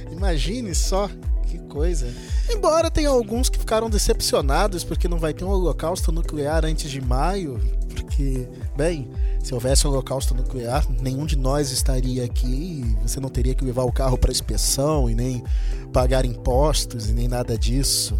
Imagine 0.09 0.73
só 0.73 1.09
que 1.45 1.59
coisa. 1.67 2.07
Embora 2.49 2.89
tenha 2.89 3.09
alguns 3.09 3.49
que 3.49 3.59
ficaram 3.59 3.89
decepcionados 3.89 4.83
porque 4.83 5.07
não 5.07 5.19
vai 5.19 5.33
ter 5.33 5.43
um 5.43 5.49
holocausto 5.49 6.11
nuclear 6.11 6.63
antes 6.65 6.89
de 6.89 7.01
maio, 7.01 7.59
porque, 7.93 8.47
bem, 8.75 9.09
se 9.43 9.53
houvesse 9.53 9.85
um 9.85 9.91
holocausto 9.91 10.33
nuclear, 10.33 10.85
nenhum 11.01 11.25
de 11.25 11.35
nós 11.35 11.71
estaria 11.71 12.23
aqui, 12.23 12.95
você 13.01 13.19
não 13.19 13.29
teria 13.29 13.53
que 13.53 13.65
levar 13.65 13.83
o 13.83 13.91
carro 13.91 14.17
para 14.17 14.31
inspeção 14.31 15.09
e 15.09 15.15
nem 15.15 15.43
pagar 15.91 16.25
impostos 16.25 17.09
e 17.09 17.13
nem 17.13 17.27
nada 17.27 17.57
disso. 17.57 18.19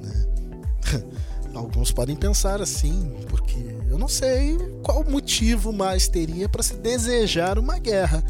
Né? 0.00 0.26
Alguns 1.54 1.92
podem 1.92 2.16
pensar 2.16 2.62
assim, 2.62 3.12
porque 3.28 3.81
eu 3.92 3.98
não 3.98 4.08
sei 4.08 4.56
qual 4.82 5.04
motivo 5.04 5.70
mais 5.70 6.08
teria 6.08 6.48
para 6.48 6.62
se 6.62 6.72
desejar 6.76 7.58
uma 7.58 7.78
guerra. 7.78 8.24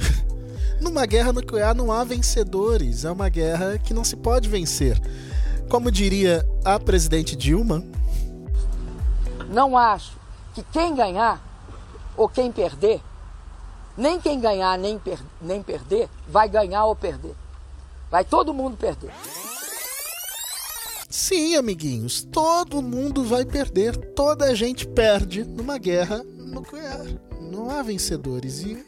Numa 0.80 1.04
guerra 1.04 1.30
nuclear 1.30 1.74
não 1.74 1.92
há 1.92 2.02
vencedores, 2.04 3.04
é 3.04 3.10
uma 3.10 3.28
guerra 3.28 3.76
que 3.76 3.92
não 3.92 4.02
se 4.02 4.16
pode 4.16 4.48
vencer. 4.48 4.98
Como 5.68 5.90
diria 5.90 6.42
a 6.64 6.80
presidente 6.80 7.36
Dilma, 7.36 7.84
não 9.50 9.76
acho 9.76 10.16
que 10.54 10.62
quem 10.72 10.94
ganhar 10.94 11.38
ou 12.16 12.26
quem 12.26 12.50
perder, 12.50 13.02
nem 13.94 14.18
quem 14.18 14.40
ganhar 14.40 14.78
nem, 14.78 14.98
per 14.98 15.18
nem 15.38 15.62
perder, 15.62 16.08
vai 16.26 16.48
ganhar 16.48 16.86
ou 16.86 16.96
perder. 16.96 17.34
Vai 18.10 18.24
todo 18.24 18.54
mundo 18.54 18.78
perder. 18.78 19.12
Sim, 21.08 21.56
amiguinhos, 21.56 22.22
todo 22.30 22.82
mundo 22.82 23.24
vai 23.24 23.42
perder, 23.42 23.96
toda 23.96 24.44
a 24.44 24.54
gente 24.54 24.86
perde 24.86 25.42
numa 25.42 25.78
guerra 25.78 26.22
nuclear. 26.36 27.06
Não 27.40 27.70
há 27.70 27.82
vencedores 27.82 28.60
e 28.60 28.84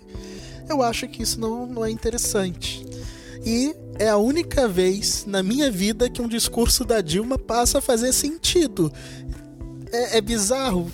eu 0.68 0.82
acho 0.82 1.08
que 1.08 1.22
isso 1.22 1.40
não, 1.40 1.64
não 1.64 1.84
é 1.84 1.90
interessante. 1.90 2.86
E 3.44 3.74
é 3.98 4.10
a 4.10 4.18
única 4.18 4.68
vez 4.68 5.24
na 5.26 5.42
minha 5.42 5.70
vida 5.70 6.10
que 6.10 6.20
um 6.20 6.28
discurso 6.28 6.84
da 6.84 7.00
Dilma 7.00 7.38
passa 7.38 7.78
a 7.78 7.82
fazer 7.82 8.12
sentido. 8.12 8.92
É, 9.90 10.18
é 10.18 10.20
bizarro. 10.20 10.90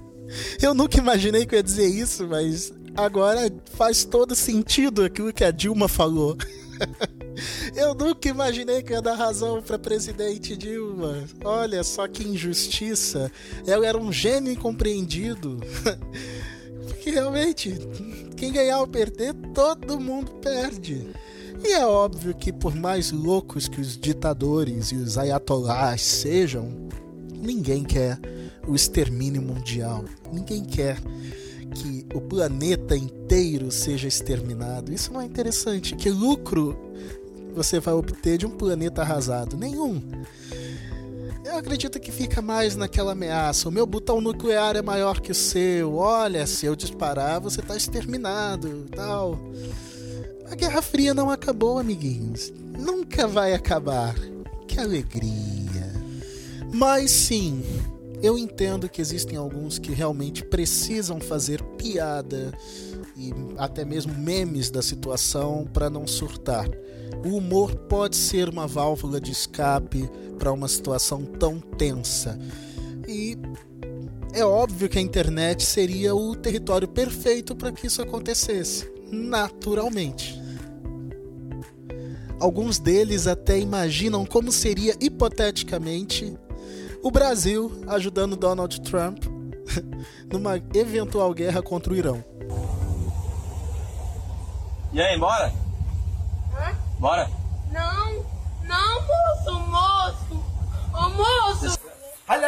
Eu 0.60 0.74
nunca 0.74 0.98
imaginei 0.98 1.46
que 1.46 1.54
eu 1.54 1.58
ia 1.58 1.62
dizer 1.62 1.86
isso, 1.86 2.26
mas 2.26 2.72
agora 2.94 3.50
faz 3.72 4.04
todo 4.04 4.34
sentido 4.34 5.02
aquilo 5.02 5.32
que 5.32 5.42
a 5.42 5.50
Dilma 5.50 5.88
falou. 5.88 6.36
Eu 7.74 7.94
nunca 7.94 8.28
imaginei 8.28 8.82
que 8.82 8.92
ia 8.92 9.02
dar 9.02 9.14
razão 9.14 9.62
para 9.62 9.78
presidente 9.78 10.56
Dilma. 10.56 11.24
Olha 11.44 11.82
só 11.84 12.06
que 12.08 12.26
injustiça. 12.26 13.30
Ela 13.66 13.86
era 13.86 13.98
um 13.98 14.12
gênio 14.12 14.52
incompreendido. 14.52 15.60
Porque 16.88 17.10
realmente, 17.10 17.74
quem 18.36 18.52
ganhar 18.52 18.80
ou 18.80 18.86
perder, 18.86 19.34
todo 19.54 20.00
mundo 20.00 20.32
perde. 20.42 21.08
E 21.62 21.72
é 21.72 21.84
óbvio 21.84 22.34
que, 22.34 22.52
por 22.52 22.74
mais 22.74 23.10
loucos 23.10 23.66
que 23.68 23.80
os 23.80 23.96
ditadores 23.98 24.92
e 24.92 24.96
os 24.96 25.18
ayatollahs 25.18 26.02
sejam, 26.02 26.88
ninguém 27.34 27.84
quer 27.84 28.18
o 28.66 28.74
extermínio 28.74 29.42
mundial. 29.42 30.04
Ninguém 30.32 30.64
quer 30.64 30.98
que 31.74 32.06
o 32.14 32.20
planeta 32.20 32.96
inteiro 32.96 33.70
seja 33.70 34.06
exterminado. 34.06 34.92
Isso 34.92 35.12
não 35.12 35.20
é 35.20 35.24
interessante. 35.24 35.96
Que 35.96 36.10
lucro 36.10 36.76
você 37.54 37.80
vai 37.80 37.94
obter 37.94 38.38
de 38.38 38.46
um 38.46 38.50
planeta 38.50 39.02
arrasado? 39.02 39.56
Nenhum. 39.56 40.02
Eu 41.44 41.56
acredito 41.56 41.98
que 41.98 42.12
fica 42.12 42.42
mais 42.42 42.76
naquela 42.76 43.12
ameaça. 43.12 43.68
O 43.68 43.72
meu 43.72 43.86
botão 43.86 44.20
nuclear 44.20 44.76
é 44.76 44.82
maior 44.82 45.20
que 45.20 45.32
o 45.32 45.34
seu. 45.34 45.94
Olha, 45.96 46.46
se 46.46 46.66
eu 46.66 46.76
disparar, 46.76 47.40
você 47.40 47.60
está 47.60 47.76
exterminado, 47.76 48.86
tal. 48.94 49.38
A 50.50 50.54
Guerra 50.54 50.82
Fria 50.82 51.14
não 51.14 51.30
acabou, 51.30 51.78
amiguinhos. 51.78 52.52
Nunca 52.78 53.26
vai 53.26 53.54
acabar. 53.54 54.14
Que 54.66 54.78
alegria. 54.78 55.92
Mas 56.72 57.10
sim, 57.10 57.64
eu 58.22 58.36
entendo 58.36 58.88
que 58.88 59.00
existem 59.00 59.38
alguns 59.38 59.78
que 59.78 59.92
realmente 59.92 60.44
precisam 60.44 61.20
fazer 61.20 61.62
piada 61.78 62.52
e 63.18 63.34
até 63.56 63.84
mesmo 63.84 64.14
memes 64.14 64.70
da 64.70 64.80
situação 64.80 65.68
para 65.72 65.90
não 65.90 66.06
surtar. 66.06 66.68
O 67.24 67.36
humor 67.36 67.74
pode 67.74 68.14
ser 68.14 68.48
uma 68.48 68.66
válvula 68.66 69.20
de 69.20 69.32
escape 69.32 70.08
para 70.38 70.52
uma 70.52 70.68
situação 70.68 71.24
tão 71.24 71.58
tensa. 71.58 72.38
E 73.08 73.36
é 74.32 74.44
óbvio 74.44 74.88
que 74.88 74.98
a 74.98 75.02
internet 75.02 75.64
seria 75.64 76.14
o 76.14 76.36
território 76.36 76.86
perfeito 76.86 77.56
para 77.56 77.72
que 77.72 77.88
isso 77.88 78.00
acontecesse, 78.00 78.88
naturalmente. 79.10 80.40
Alguns 82.38 82.78
deles 82.78 83.26
até 83.26 83.58
imaginam 83.58 84.24
como 84.24 84.52
seria 84.52 84.94
hipoteticamente 85.00 86.38
o 87.02 87.10
Brasil 87.10 87.72
ajudando 87.88 88.36
Donald 88.36 88.80
Trump 88.82 89.24
numa 90.30 90.56
eventual 90.72 91.34
guerra 91.34 91.60
contra 91.62 91.92
o 91.92 91.96
Irão. 91.96 92.22
E 94.90 95.02
aí, 95.02 95.18
bora? 95.18 95.52
Hã? 96.56 96.74
Bora? 96.98 97.28
Não, 97.70 98.24
não, 98.62 99.02
moço, 99.02 99.60
moço. 99.60 100.44
Almoço! 100.94 101.78
Olha, 102.26 102.46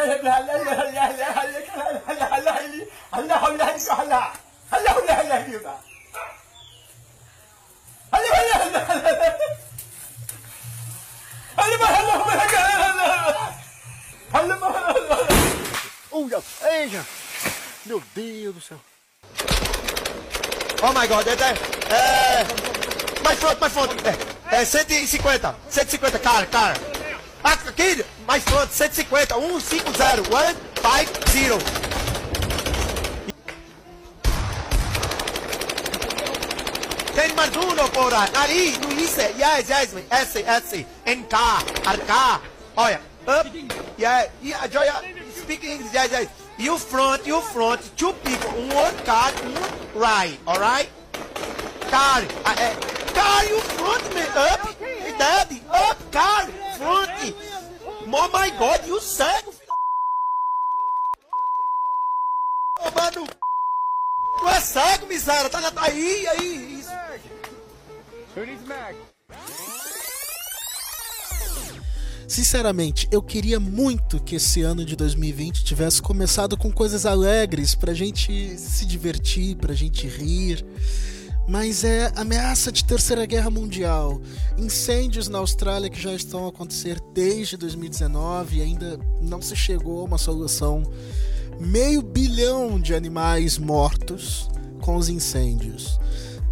eja! 16.81 17.05
Meu 17.85 18.01
Deus 18.15 18.55
do 18.55 18.61
céu! 18.61 18.79
Oh 20.83 20.91
my 20.93 21.07
god, 21.07 21.27
é, 21.27 21.31
é, 21.31 21.35
é 21.93 22.45
mais 23.23 23.37
front, 23.39 23.59
mais 23.59 23.71
front, 23.73 23.91
é, 24.51 24.61
é 24.61 24.65
150, 24.65 25.55
150, 25.69 26.19
cara, 26.19 26.45
cara. 26.47 26.73
Ah, 27.43 27.53
aqui, 27.53 28.03
mais 28.27 28.43
front, 28.43 28.69
150, 28.69 29.35
150, 29.35 30.55
150. 30.81 31.91
Tem 37.13 37.33
mais 37.33 37.55
uno 37.55 37.89
por 37.89 38.13
aí, 38.13 38.29
ali, 38.35 38.77
no 38.77 38.99
isso, 38.99 39.19
yes, 39.19 39.69
yes, 39.69 39.93
esse, 40.11 40.39
esse, 40.39 40.87
em 41.05 41.23
cá, 41.23 41.59
arca, 41.85 42.41
olha, 42.75 43.01
up, 43.27 43.67
yeah, 43.99 44.27
yeah, 44.41 44.67
joia, 44.67 44.93
speak 45.37 45.65
English, 45.67 45.93
yes, 45.93 46.11
yes. 46.11 46.40
You 46.61 46.77
front, 46.77 47.25
you 47.25 47.41
front, 47.41 47.81
two 47.97 48.13
people, 48.23 48.51
one 48.69 48.95
car, 49.03 49.31
one 49.31 49.99
right, 49.99 50.37
alright? 50.47 50.87
Car, 51.89 52.21
uh, 52.21 52.55
uh, 52.55 52.75
car, 53.17 53.45
you 53.45 53.59
front 53.73 54.05
me, 54.13 54.21
up, 54.21 54.69
daddy, 55.17 55.59
up, 55.71 55.97
car, 56.11 56.45
front. 56.77 57.09
Oh 58.05 58.29
my 58.31 58.51
god, 58.59 58.85
you 58.85 58.99
cego, 58.99 59.51
filho. 59.51 59.73
Ô, 62.79 62.91
mano, 62.91 63.27
tu 64.37 64.47
é 64.47 64.61
cego, 64.61 65.07
miséria, 65.07 65.49
tá, 65.49 65.59
aí, 65.77 66.27
aí, 66.27 66.79
isso. 66.79 66.91
Sinceramente, 72.31 73.09
eu 73.11 73.21
queria 73.21 73.59
muito 73.59 74.17
que 74.17 74.37
esse 74.37 74.61
ano 74.61 74.85
de 74.85 74.95
2020 74.95 75.65
tivesse 75.65 76.01
começado 76.01 76.55
com 76.55 76.71
coisas 76.71 77.05
alegres 77.05 77.75
pra 77.75 77.93
gente 77.93 78.57
se 78.57 78.85
divertir, 78.85 79.57
pra 79.57 79.73
gente 79.73 80.07
rir. 80.07 80.65
Mas 81.45 81.83
é 81.83 82.09
ameaça 82.15 82.71
de 82.71 82.85
terceira 82.85 83.25
guerra 83.25 83.49
mundial, 83.49 84.21
incêndios 84.57 85.27
na 85.27 85.39
Austrália 85.39 85.89
que 85.89 86.01
já 86.01 86.13
estão 86.13 86.45
a 86.45 86.47
acontecer 86.47 87.01
desde 87.13 87.57
2019 87.57 88.59
e 88.59 88.61
ainda 88.61 88.97
não 89.21 89.41
se 89.41 89.53
chegou 89.53 89.99
a 89.99 90.05
uma 90.05 90.17
solução. 90.17 90.83
Meio 91.59 92.01
bilhão 92.01 92.79
de 92.79 92.95
animais 92.95 93.57
mortos 93.57 94.49
com 94.79 94.95
os 94.95 95.09
incêndios. 95.09 95.99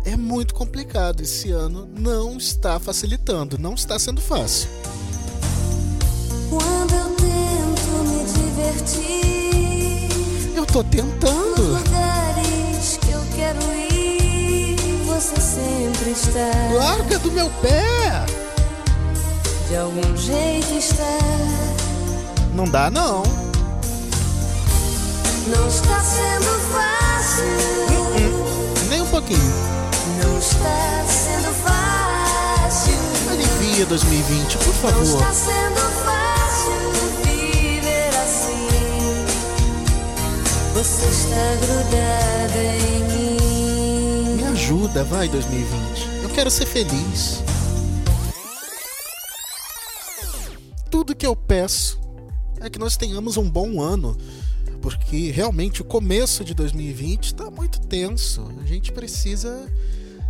É 0.04 0.18
muito 0.18 0.54
complicado. 0.54 1.22
Esse 1.22 1.52
ano 1.52 1.90
não 1.98 2.36
está 2.36 2.78
facilitando, 2.82 3.58
não 3.58 3.76
está 3.76 3.98
sendo 3.98 4.20
fácil. 4.20 4.68
Quando 6.50 6.94
eu 6.94 7.10
tento 7.16 7.92
me 8.06 8.24
divertir, 8.26 10.10
Eu 10.56 10.66
tô 10.66 10.84
tentando. 10.84 11.56
nos 11.58 11.84
lugares 11.84 12.98
que 13.02 13.12
eu 13.12 13.22
quero 13.36 13.60
ir, 13.94 14.76
você 15.06 15.36
sempre 15.40 16.12
está. 16.12 16.52
Larga 16.74 17.20
do 17.20 17.32
meu 17.32 17.50
pé! 17.62 18.26
De 19.70 19.76
algum 19.78 20.18
jeito 20.18 20.74
está. 20.74 21.20
Não 22.56 22.66
dá 22.66 22.90
não. 22.90 23.22
Não 25.48 25.68
está 25.68 26.00
sendo 26.02 26.60
fácil. 26.74 27.46
Nem 28.90 29.02
um 29.02 29.08
pouquinho. 29.08 29.54
Não 30.24 30.38
está 30.40 31.06
sendo 31.08 31.54
fácil. 31.64 32.94
Alivia 33.32 33.86
2020, 33.86 34.58
por 34.58 34.66
Não 34.68 34.74
favor. 34.74 35.04
está 35.04 35.34
sendo 35.34 35.89
está 41.10 41.56
grudada 41.56 42.64
em 42.64 43.04
mim. 43.04 44.36
Me 44.38 44.44
ajuda, 44.46 45.04
vai 45.04 45.28
2020. 45.28 46.24
Eu 46.24 46.30
quero 46.30 46.52
ser 46.52 46.68
feliz. 46.68 47.44
Tudo 50.92 51.16
que 51.16 51.26
eu 51.26 51.36
peço 51.36 52.00
é 52.62 52.70
que 52.70 52.78
nós 52.78 52.96
tenhamos 52.96 53.38
um 53.38 53.50
bom 53.50 53.82
ano, 53.82 54.16
porque 54.82 55.32
realmente 55.32 55.82
o 55.82 55.86
começo 55.86 56.44
de 56.44 56.54
2020 56.54 57.26
está 57.26 57.50
muito 57.50 57.80
tenso. 57.82 58.48
A 58.62 58.66
gente 58.66 58.92
precisa 58.92 59.68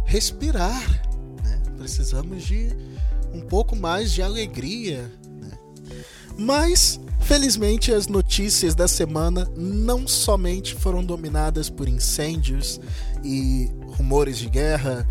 respirar, 0.06 0.82
né? 1.44 1.62
Precisamos 1.78 2.44
de 2.44 2.70
um 3.34 3.42
pouco 3.42 3.76
mais 3.76 4.12
de 4.12 4.22
alegria? 4.22 5.12
Mas, 6.40 7.02
felizmente, 7.20 7.92
as 7.92 8.08
notícias 8.08 8.74
da 8.74 8.88
semana 8.88 9.46
não 9.58 10.08
somente 10.08 10.74
foram 10.74 11.04
dominadas 11.04 11.70
por 11.70 11.90
incêndios 11.90 12.80
e 13.22 13.70
rumores 13.88 14.38
de 14.38 14.48
guerra 14.48 15.06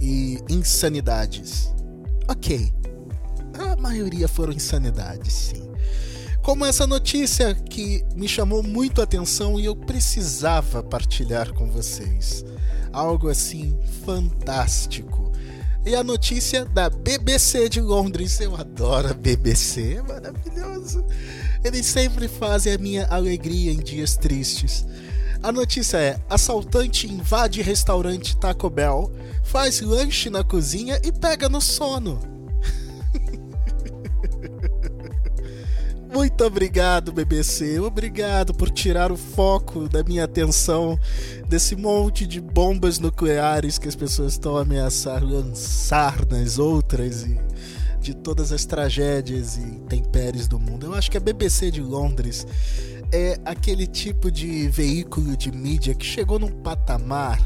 e 0.00 0.38
insanidades. 0.50 1.72
Ok, 2.28 2.72
a 3.56 3.76
maioria 3.76 4.26
foram 4.26 4.52
insanidades, 4.52 5.32
sim. 5.32 5.70
Como 6.42 6.64
essa 6.64 6.84
notícia 6.84 7.54
que 7.54 8.04
me 8.16 8.26
chamou 8.26 8.60
muito 8.60 9.00
a 9.00 9.04
atenção 9.04 9.60
e 9.60 9.66
eu 9.66 9.76
precisava 9.76 10.82
partilhar 10.82 11.52
com 11.54 11.70
vocês. 11.70 12.44
Algo 12.92 13.28
assim 13.28 13.78
fantástico. 14.04 15.31
E 15.84 15.96
a 15.96 16.04
notícia 16.04 16.64
da 16.64 16.88
BBC 16.88 17.68
de 17.68 17.80
Londres. 17.80 18.40
Eu 18.40 18.54
adoro 18.54 19.08
a 19.08 19.14
BBC, 19.14 19.96
é 19.98 20.02
maravilhoso. 20.02 21.04
Eles 21.64 21.86
sempre 21.86 22.28
fazem 22.28 22.72
a 22.72 22.78
minha 22.78 23.06
alegria 23.06 23.72
em 23.72 23.78
dias 23.78 24.16
tristes. 24.16 24.86
A 25.42 25.50
notícia 25.50 25.98
é: 25.98 26.20
assaltante 26.30 27.08
invade 27.08 27.60
restaurante 27.62 28.36
Taco 28.36 28.70
Bell, 28.70 29.12
faz 29.42 29.80
lanche 29.80 30.30
na 30.30 30.44
cozinha 30.44 31.00
e 31.02 31.10
pega 31.10 31.48
no 31.48 31.60
sono. 31.60 32.31
Muito 36.12 36.44
obrigado, 36.44 37.10
BBC. 37.10 37.80
Obrigado 37.80 38.52
por 38.52 38.68
tirar 38.68 39.10
o 39.10 39.16
foco 39.16 39.88
da 39.88 40.04
minha 40.04 40.24
atenção 40.24 40.98
desse 41.48 41.74
monte 41.74 42.26
de 42.26 42.38
bombas 42.38 42.98
nucleares 42.98 43.78
que 43.78 43.88
as 43.88 43.96
pessoas 43.96 44.34
estão 44.34 44.58
a 44.58 44.60
ameaçar 44.60 45.24
lançar 45.24 46.26
nas 46.26 46.58
outras 46.58 47.22
e 47.22 47.40
de 47.98 48.14
todas 48.14 48.52
as 48.52 48.66
tragédias 48.66 49.56
e 49.56 49.62
intempéries 49.62 50.46
do 50.46 50.58
mundo. 50.58 50.84
Eu 50.84 50.94
acho 50.94 51.10
que 51.10 51.16
a 51.16 51.20
BBC 51.20 51.70
de 51.70 51.80
Londres 51.80 52.46
é 53.10 53.40
aquele 53.42 53.86
tipo 53.86 54.30
de 54.30 54.68
veículo 54.68 55.34
de 55.34 55.50
mídia 55.50 55.94
que 55.94 56.04
chegou 56.04 56.38
num 56.38 56.50
patamar 56.50 57.40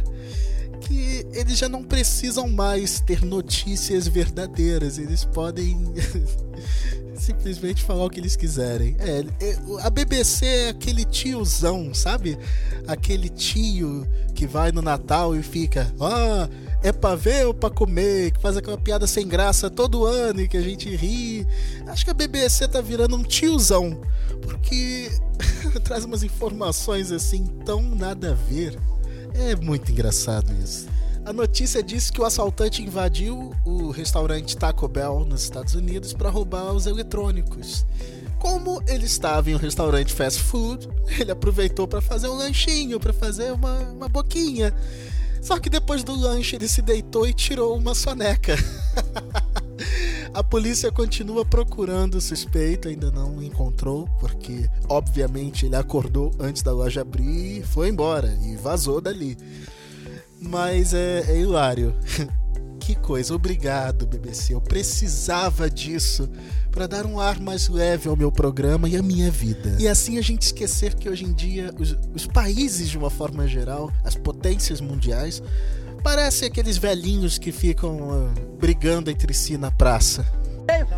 que 0.80 1.24
eles 1.32 1.56
já 1.56 1.68
não 1.68 1.84
precisam 1.84 2.48
mais 2.48 3.00
ter 3.00 3.24
notícias 3.24 4.08
verdadeiras, 4.08 4.98
eles 4.98 5.24
podem 5.24 5.76
simplesmente 7.20 7.82
falar 7.82 8.04
o 8.04 8.10
que 8.10 8.20
eles 8.20 8.36
quiserem. 8.36 8.96
É, 8.98 9.24
é, 9.40 9.58
a 9.80 9.90
BBC 9.90 10.46
é 10.46 10.68
aquele 10.68 11.04
tiozão, 11.04 11.92
sabe? 11.94 12.38
Aquele 12.86 13.28
tio 13.28 14.06
que 14.34 14.46
vai 14.46 14.70
no 14.72 14.82
Natal 14.82 15.34
e 15.34 15.42
fica, 15.42 15.92
ah, 16.00 16.48
é 16.82 16.92
pra 16.92 17.14
ver 17.14 17.46
ou 17.46 17.54
pra 17.54 17.70
comer, 17.70 18.32
que 18.32 18.40
faz 18.40 18.56
aquela 18.56 18.78
piada 18.78 19.06
sem 19.06 19.26
graça 19.26 19.70
todo 19.70 20.04
ano 20.04 20.40
e 20.40 20.48
que 20.48 20.56
a 20.56 20.62
gente 20.62 20.94
ri. 20.94 21.46
Acho 21.86 22.04
que 22.04 22.10
a 22.10 22.14
BBC 22.14 22.68
tá 22.68 22.80
virando 22.80 23.16
um 23.16 23.22
tiozão, 23.22 24.00
porque 24.42 25.10
traz 25.84 26.04
umas 26.04 26.22
informações 26.22 27.10
assim 27.10 27.46
tão 27.64 27.82
nada 27.82 28.32
a 28.32 28.34
ver. 28.34 28.78
É 29.34 29.54
muito 29.56 29.90
engraçado 29.92 30.52
isso. 30.62 30.86
A 31.26 31.32
notícia 31.32 31.82
diz 31.82 32.08
que 32.08 32.20
o 32.20 32.24
assaltante 32.24 32.80
invadiu 32.80 33.52
o 33.64 33.90
restaurante 33.90 34.56
Taco 34.56 34.86
Bell 34.86 35.26
nos 35.28 35.42
Estados 35.42 35.74
Unidos 35.74 36.12
para 36.12 36.30
roubar 36.30 36.72
os 36.72 36.86
eletrônicos. 36.86 37.84
Como 38.38 38.80
ele 38.86 39.06
estava 39.06 39.50
em 39.50 39.56
um 39.56 39.58
restaurante 39.58 40.12
fast 40.12 40.40
food, 40.40 40.88
ele 41.18 41.32
aproveitou 41.32 41.88
para 41.88 42.00
fazer 42.00 42.28
um 42.28 42.36
lanchinho, 42.36 43.00
para 43.00 43.12
fazer 43.12 43.52
uma, 43.52 43.76
uma 43.90 44.08
boquinha. 44.08 44.72
Só 45.42 45.58
que 45.58 45.68
depois 45.68 46.04
do 46.04 46.14
lanche 46.14 46.54
ele 46.54 46.68
se 46.68 46.80
deitou 46.80 47.26
e 47.26 47.34
tirou 47.34 47.76
uma 47.76 47.92
soneca. 47.92 48.54
A 50.32 50.44
polícia 50.44 50.92
continua 50.92 51.44
procurando 51.44 52.18
o 52.18 52.20
suspeito, 52.20 52.86
ainda 52.86 53.10
não 53.10 53.42
encontrou, 53.42 54.08
porque 54.20 54.70
obviamente 54.88 55.66
ele 55.66 55.74
acordou 55.74 56.32
antes 56.38 56.62
da 56.62 56.70
loja 56.72 57.00
abrir 57.00 57.64
foi 57.64 57.88
embora 57.88 58.32
e 58.44 58.54
vazou 58.54 59.00
dali. 59.00 59.36
Mas 60.40 60.94
é, 60.94 61.24
é 61.28 61.40
hilário. 61.40 61.94
que 62.80 62.94
coisa. 62.94 63.34
Obrigado, 63.34 64.06
BBC. 64.06 64.54
Eu 64.54 64.60
precisava 64.60 65.68
disso 65.68 66.28
para 66.70 66.86
dar 66.86 67.04
um 67.06 67.18
ar 67.18 67.40
mais 67.40 67.68
leve 67.68 68.08
ao 68.08 68.16
meu 68.16 68.30
programa 68.30 68.88
e 68.88 68.96
à 68.96 69.02
minha 69.02 69.30
vida. 69.30 69.76
E 69.78 69.88
assim 69.88 70.18
a 70.18 70.22
gente 70.22 70.42
esquecer 70.42 70.94
que 70.94 71.08
hoje 71.08 71.24
em 71.24 71.32
dia 71.32 71.74
os, 71.78 71.96
os 72.14 72.26
países, 72.26 72.88
de 72.88 72.96
uma 72.96 73.10
forma 73.10 73.48
geral, 73.48 73.90
as 74.04 74.14
potências 74.14 74.80
mundiais, 74.80 75.42
parecem 76.02 76.46
aqueles 76.46 76.76
velhinhos 76.76 77.38
que 77.38 77.50
ficam 77.50 77.96
uh, 77.96 78.56
brigando 78.60 79.10
entre 79.10 79.34
si 79.34 79.56
na 79.56 79.70
praça. 79.70 80.24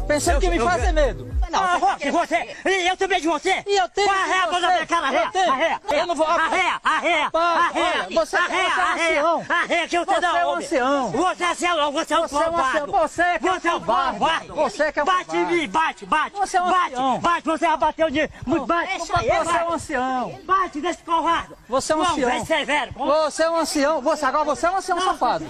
Pensando 0.07 0.41
que 0.41 0.49
me 0.51 0.59
fazem 0.59 0.93
medo. 0.93 1.29
Não, 1.51 1.63
ah, 1.63 1.77
Roque, 1.77 2.11
você! 2.11 2.57
Eu 2.65 2.97
tenho 2.97 3.09
medo 3.09 3.23
de 3.23 3.29
você! 3.29 3.63
E 3.67 3.77
eu 3.77 3.89
tenho 3.89 4.11
a 4.11 4.47
mão 4.53 4.61
da 4.61 4.69
minha 4.71 4.87
cara, 4.87 5.07
arreia! 5.07 5.31
Arreia! 5.51 5.81
Eu 5.91 6.07
não 6.07 6.15
vou... 6.15 6.27
Arreia, 6.27 6.81
arreia! 6.85 7.31
Arreia! 7.33 8.07
você- 8.15 8.37
Arreia, 8.37 8.69
você 8.71 8.77
é 8.77 9.25
um 9.25 9.37
arreia! 9.39 9.47
Arreia, 9.49 9.89
que 9.89 9.97
eu 9.97 10.05
Você 10.05 10.15
te 10.15 10.21
dou 10.21 10.37
é 10.37 10.47
um 10.47 10.51
ancião. 10.57 11.11
Você 11.11 11.45
é 11.45 11.51
ancião, 11.51 11.93
você 11.93 12.15
é 12.15 12.19
um 12.19 12.23
Você 12.29 12.37
é 12.37 12.39
um 12.45 12.53
covarde! 12.53 12.79
Você 12.91 13.23
é 13.23 13.25
um 13.35 13.41
Você 13.61 13.69
é 13.69 13.75
um 13.75 13.81
covarde. 13.81 14.19
covarde! 14.19 14.49
Você 14.49 14.93
que 14.93 14.99
é 14.99 15.03
um 15.03 15.07
Bate 15.07 15.37
em 15.37 15.47
mim, 15.47 15.69
bate, 15.69 16.07
bate! 16.07 16.37
Você 16.37 16.57
é 16.59 16.63
um 16.63 16.71
Bate, 16.71 16.93
ancião. 16.95 17.19
bate, 17.19 17.47
você 17.47 17.67
já 17.67 17.77
bateu 17.79 18.11
de... 18.11 18.31
Muito 18.47 18.67
bate! 18.67 18.99
Você 18.99 19.13
é 19.27 19.65
um 19.65 19.73
ancião. 19.73 20.41
Bate 20.45 20.81
desse 20.83 21.03
covarde! 21.03 21.55
Você 21.69 21.93
é 21.93 21.97
um 21.97 22.03
ancião. 22.03 22.29
vai 22.31 22.45
ser 22.45 22.65
velho! 22.67 22.93
Você 22.95 23.43
é 23.43 23.51
um 23.51 23.57
ancião. 23.57 24.01
Você, 24.03 24.25
agora 24.27 24.45
você 24.45 24.67
é 24.67 24.71
um 24.71 24.77
ancião 24.77 25.01
safado. 25.01 25.47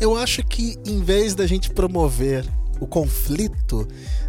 Eu 0.00 0.16
acho 0.16 0.42
que 0.44 0.76
em 0.84 1.00
vez 1.00 1.34
da 1.34 1.46
gente 1.46 1.70
promover 1.70 2.44
o 2.80 2.86
conflito, 2.86 3.86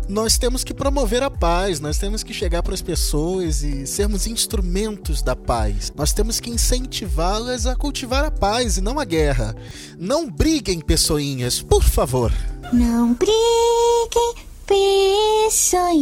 nós 0.08 0.38
temos 0.38 0.64
que 0.64 0.74
promover 0.74 1.24
a 1.24 1.32
paz, 1.32 1.80
nós 1.80 1.98
temos 1.98 2.22
que 2.24 2.34
chegar 2.34 2.62
para 2.62 2.74
as 2.74 2.82
pessoas 2.82 3.64
e 3.64 3.88
sermos 3.88 4.28
instrumentos 4.28 5.22
da 5.22 5.36
paz. 5.36 5.92
Nós 5.96 6.14
temos 6.14 6.40
que 6.40 6.50
incentivá-las 6.50 7.66
a 7.66 7.76
cultivar 7.76 8.24
a 8.24 8.32
paz 8.32 8.78
e 8.78 8.82
não 8.82 9.00
a 9.00 9.06
guerra. 9.06 9.56
Não 9.98 10.30
briguem, 10.30 10.80
pessoinhas, 10.80 11.62
por 11.62 11.84
favor. 11.84 12.32
Não 12.72 13.14
briguem, 13.14 14.36
pessoinhas. 14.68 15.96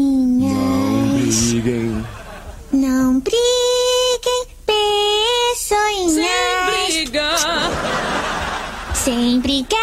Briguem. 1.52 2.06
Não 2.73 3.19
briguem, 3.19 4.47
pessoinhas. 4.65 6.13
Sem 6.13 7.06
briga. 7.06 8.12
Sem 9.03 9.41
brigar, 9.41 9.77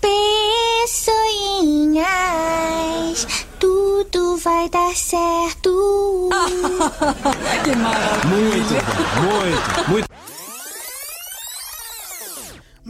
pessoinhas. 0.00 2.06
Tudo 3.58 4.36
vai 4.36 4.68
dar 4.68 4.94
certo. 4.94 6.28
Que 7.64 7.74
maravilha. 7.74 8.82
Muito, 9.24 9.90
muito. 9.90 10.08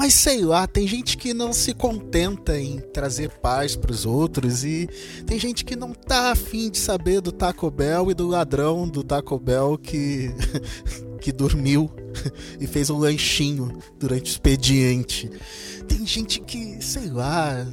Mas 0.00 0.14
sei 0.14 0.40
lá, 0.40 0.66
tem 0.66 0.88
gente 0.88 1.14
que 1.14 1.34
não 1.34 1.52
se 1.52 1.74
contenta 1.74 2.58
em 2.58 2.78
trazer 2.78 3.28
paz 3.28 3.76
pros 3.76 4.06
outros 4.06 4.64
e 4.64 4.88
tem 5.26 5.38
gente 5.38 5.62
que 5.62 5.76
não 5.76 5.92
tá 5.92 6.30
afim 6.30 6.70
de 6.70 6.78
saber 6.78 7.20
do 7.20 7.30
Taco 7.30 7.70
Bell 7.70 8.10
e 8.10 8.14
do 8.14 8.26
ladrão 8.26 8.88
do 8.88 9.04
Taco 9.04 9.38
Bell 9.38 9.76
que 9.76 10.30
que 11.20 11.30
dormiu 11.30 11.90
e 12.58 12.66
fez 12.66 12.88
um 12.88 12.96
lanchinho 12.96 13.76
durante 13.98 14.30
o 14.30 14.32
expediente. 14.32 15.30
Tem 15.86 16.06
gente 16.06 16.40
que, 16.40 16.82
sei 16.82 17.10
lá, 17.10 17.66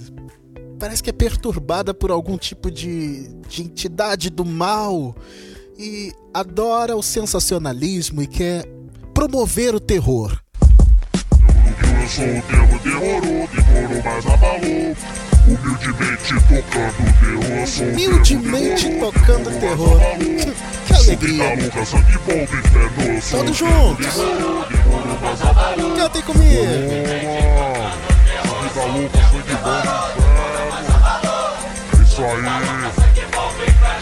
parece 0.77 1.01
que 1.01 1.09
é 1.09 1.13
perturbada 1.13 1.93
por 1.93 2.11
algum 2.11 2.37
tipo 2.37 2.69
de, 2.69 3.29
de 3.47 3.61
entidade 3.61 4.29
do 4.29 4.43
mal 4.43 5.15
e 5.79 6.11
adora 6.33 6.93
o 6.93 7.01
sensacionalismo 7.01 8.21
e 8.21 8.27
quer 8.27 8.65
promover 9.13 9.73
o 9.73 9.79
terror. 9.79 10.37
Sou 12.07 12.23
o 12.23 12.27
demorou, 12.79 13.49
demorou, 13.51 14.01
mas 14.05 14.25
abalou. 14.25 14.95
Humildemente 15.45 16.33
tocando 16.47 17.03
terror, 17.19 17.67
sou 17.67 17.85
Humildemente 17.87 18.89
terror, 18.89 19.11
tocando 19.13 19.49
demorou, 19.49 19.59
terror. 19.59 20.01
abalou. 20.01 20.53
Que 20.85 20.93
alegria. 20.93 21.55
Louca, 21.61 21.85
sangue 21.85 22.17
bom, 22.25 22.43
inferno, 22.43 23.21
sou 23.21 23.39
Todos 23.39 23.57
juntos. 23.57 24.05
demorou, 24.15 24.65
demorou, 24.69 25.17
mas 25.21 25.41
abalou. 25.41 25.97
Cantem 25.97 26.21
comigo. 26.21 26.63
Toma, 28.43 28.59
vida 28.59 28.85
louca, 28.85 29.17
sangue 29.23 29.53
bom, 29.61 29.75
inferno. 29.75 30.47
É 31.91 32.03
isso 32.03 32.21
aí. 32.23 32.41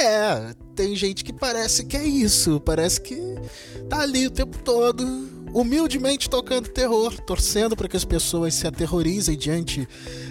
É, 0.00 0.54
tem 0.76 0.94
gente 0.94 1.24
que 1.24 1.32
parece 1.32 1.84
que 1.84 1.96
é 1.96 2.04
isso, 2.04 2.60
parece 2.60 3.00
que 3.00 3.20
tá 3.88 4.02
ali 4.02 4.28
o 4.28 4.30
tempo 4.30 4.56
todo, 4.58 5.04
humildemente 5.52 6.30
tocando 6.30 6.68
terror, 6.68 7.12
torcendo 7.22 7.76
para 7.76 7.88
que 7.88 7.96
as 7.96 8.04
pessoas 8.04 8.54
se 8.54 8.66
aterrorizem 8.66 9.36
diante 9.36 9.88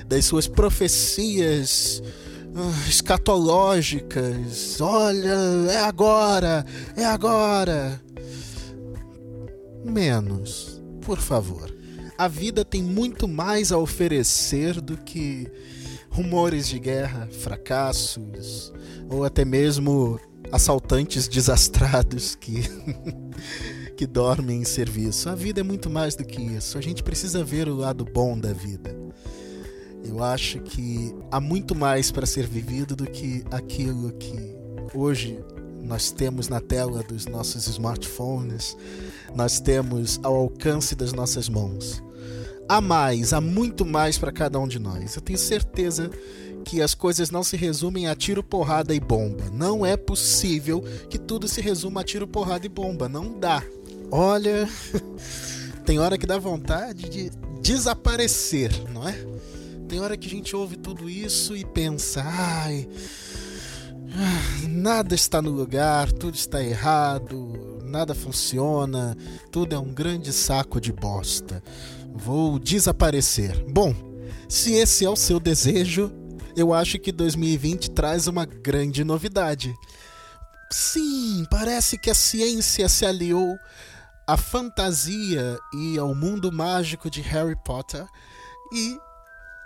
das 0.07 0.23
suas 0.23 0.47
profecias 0.47 2.01
ah, 2.55 2.87
escatológicas. 2.87 4.79
Olha, 4.79 5.35
é 5.69 5.79
agora, 5.79 6.65
é 6.95 7.03
agora. 7.03 8.01
Menos, 9.83 10.81
por 11.01 11.19
favor. 11.19 11.75
A 12.17 12.27
vida 12.27 12.63
tem 12.65 12.81
muito 12.81 13.27
mais 13.27 13.71
a 13.71 13.77
oferecer 13.77 14.79
do 14.81 14.97
que 14.97 15.47
rumores 16.17 16.67
de 16.67 16.79
guerra, 16.79 17.29
fracassos 17.31 18.73
ou 19.07 19.23
até 19.23 19.45
mesmo 19.45 20.19
assaltantes 20.51 21.27
desastrados 21.27 22.33
que 22.33 22.63
que 23.95 24.07
dormem 24.07 24.61
em 24.61 24.65
serviço. 24.65 25.29
A 25.29 25.35
vida 25.35 25.59
é 25.61 25.63
muito 25.63 25.89
mais 25.89 26.15
do 26.15 26.23
que 26.23 26.41
isso. 26.41 26.77
A 26.77 26.81
gente 26.81 27.03
precisa 27.03 27.43
ver 27.43 27.67
o 27.67 27.75
lado 27.75 28.03
bom 28.03 28.37
da 28.37 28.51
vida. 28.51 28.95
Eu 30.03 30.23
acho 30.23 30.59
que 30.61 31.13
há 31.31 31.39
muito 31.39 31.75
mais 31.75 32.11
para 32.11 32.25
ser 32.25 32.47
vivido 32.47 32.95
do 32.95 33.05
que 33.05 33.43
aquilo 33.51 34.11
que 34.13 34.55
hoje 34.93 35.39
nós 35.83 36.11
temos 36.11 36.47
na 36.47 36.59
tela 36.59 37.03
dos 37.03 37.25
nossos 37.25 37.67
smartphones, 37.67 38.75
nós 39.35 39.59
temos 39.59 40.19
ao 40.23 40.35
alcance 40.35 40.95
das 40.95 41.13
nossas 41.13 41.47
mãos. 41.47 42.03
Há 42.69 42.81
mais, 42.81 43.31
há 43.31 43.39
muito 43.39 43.85
mais 43.85 44.17
para 44.17 44.31
cada 44.31 44.59
um 44.59 44.67
de 44.67 44.79
nós. 44.79 45.15
Eu 45.15 45.21
tenho 45.21 45.39
certeza 45.39 46.11
que 46.65 46.81
as 46.81 46.93
coisas 46.93 47.31
não 47.31 47.43
se 47.43 47.55
resumem 47.55 48.07
a 48.07 48.15
tiro, 48.15 48.43
porrada 48.43 48.93
e 48.93 48.99
bomba. 48.99 49.45
Não 49.53 49.85
é 49.85 49.95
possível 49.95 50.83
que 51.09 51.17
tudo 51.17 51.47
se 51.47 51.61
resuma 51.61 52.01
a 52.01 52.03
tiro, 52.03 52.27
porrada 52.27 52.65
e 52.65 52.69
bomba. 52.69 53.07
Não 53.07 53.39
dá. 53.39 53.63
Olha, 54.11 54.67
tem 55.85 55.99
hora 55.99 56.17
que 56.17 56.25
dá 56.25 56.37
vontade 56.37 57.09
de 57.09 57.31
desaparecer, 57.61 58.71
não 58.91 59.07
é? 59.07 59.15
Tem 59.87 60.01
hora 60.01 60.17
que 60.17 60.27
a 60.27 60.29
gente 60.29 60.53
ouve 60.53 60.75
tudo 60.75 61.09
isso 61.09 61.55
e 61.55 61.63
pensa, 61.63 62.21
ai, 62.25 62.87
nada 64.67 65.15
está 65.15 65.41
no 65.41 65.51
lugar, 65.51 66.11
tudo 66.11 66.35
está 66.35 66.61
errado, 66.61 67.79
nada 67.83 68.13
funciona, 68.13 69.17
tudo 69.49 69.73
é 69.73 69.79
um 69.79 69.93
grande 69.93 70.33
saco 70.33 70.81
de 70.81 70.91
bosta. 70.91 71.63
Vou 72.19 72.57
desaparecer. 72.57 73.63
Bom, 73.69 73.93
se 74.49 74.73
esse 74.73 75.05
é 75.05 75.09
o 75.09 75.15
seu 75.15 75.39
desejo, 75.39 76.11
eu 76.55 76.73
acho 76.73 76.97
que 76.97 77.11
2020 77.11 77.91
traz 77.91 78.27
uma 78.27 78.43
grande 78.43 79.03
novidade. 79.03 79.73
Sim, 80.71 81.45
parece 81.49 81.97
que 81.97 82.09
a 82.09 82.15
ciência 82.15 82.89
se 82.89 83.05
aliou 83.05 83.55
à 84.27 84.35
fantasia 84.35 85.59
e 85.73 85.97
ao 85.99 86.15
mundo 86.15 86.51
mágico 86.51 87.09
de 87.09 87.21
Harry 87.21 87.55
Potter 87.63 88.05
e 88.73 88.97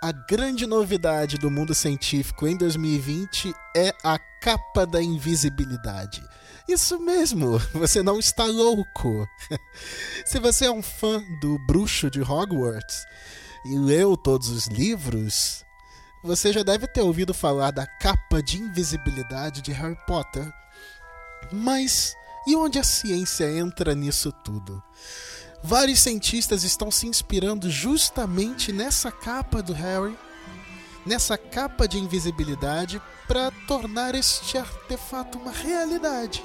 a 0.02 0.10
grande 0.10 0.66
novidade 0.66 1.38
do 1.38 1.48
mundo 1.48 1.72
científico 1.72 2.48
em 2.48 2.56
2020 2.56 3.54
é 3.76 3.94
a 4.02 4.18
capa 4.18 4.84
da 4.84 5.00
invisibilidade. 5.00 6.20
Isso 6.68 6.98
mesmo, 6.98 7.56
você 7.72 8.02
não 8.02 8.18
está 8.18 8.44
louco. 8.44 9.28
Se 10.26 10.40
você 10.40 10.64
é 10.66 10.72
um 10.72 10.82
fã 10.82 11.22
do 11.40 11.56
bruxo 11.68 12.10
de 12.10 12.20
Hogwarts 12.20 13.04
e 13.64 13.78
leu 13.78 14.16
todos 14.16 14.48
os 14.48 14.66
livros, 14.66 15.64
você 16.20 16.52
já 16.52 16.64
deve 16.64 16.88
ter 16.88 17.02
ouvido 17.02 17.32
falar 17.32 17.70
da 17.70 17.86
capa 17.86 18.42
de 18.42 18.58
invisibilidade 18.58 19.62
de 19.62 19.70
Harry 19.70 19.96
Potter. 20.04 20.52
Mas 21.52 22.12
e 22.44 22.56
onde 22.56 22.76
a 22.76 22.84
ciência 22.84 23.48
entra 23.48 23.94
nisso 23.94 24.32
tudo? 24.32 24.82
Vários 25.64 26.00
cientistas 26.00 26.64
estão 26.64 26.90
se 26.90 27.06
inspirando 27.06 27.70
justamente 27.70 28.72
nessa 28.72 29.12
capa 29.12 29.62
do 29.62 29.72
Harry, 29.72 30.18
nessa 31.06 31.38
capa 31.38 31.86
de 31.86 31.98
invisibilidade, 31.98 33.00
para 33.28 33.52
tornar 33.68 34.14
este 34.16 34.58
artefato 34.58 35.38
uma 35.38 35.52
realidade. 35.52 36.42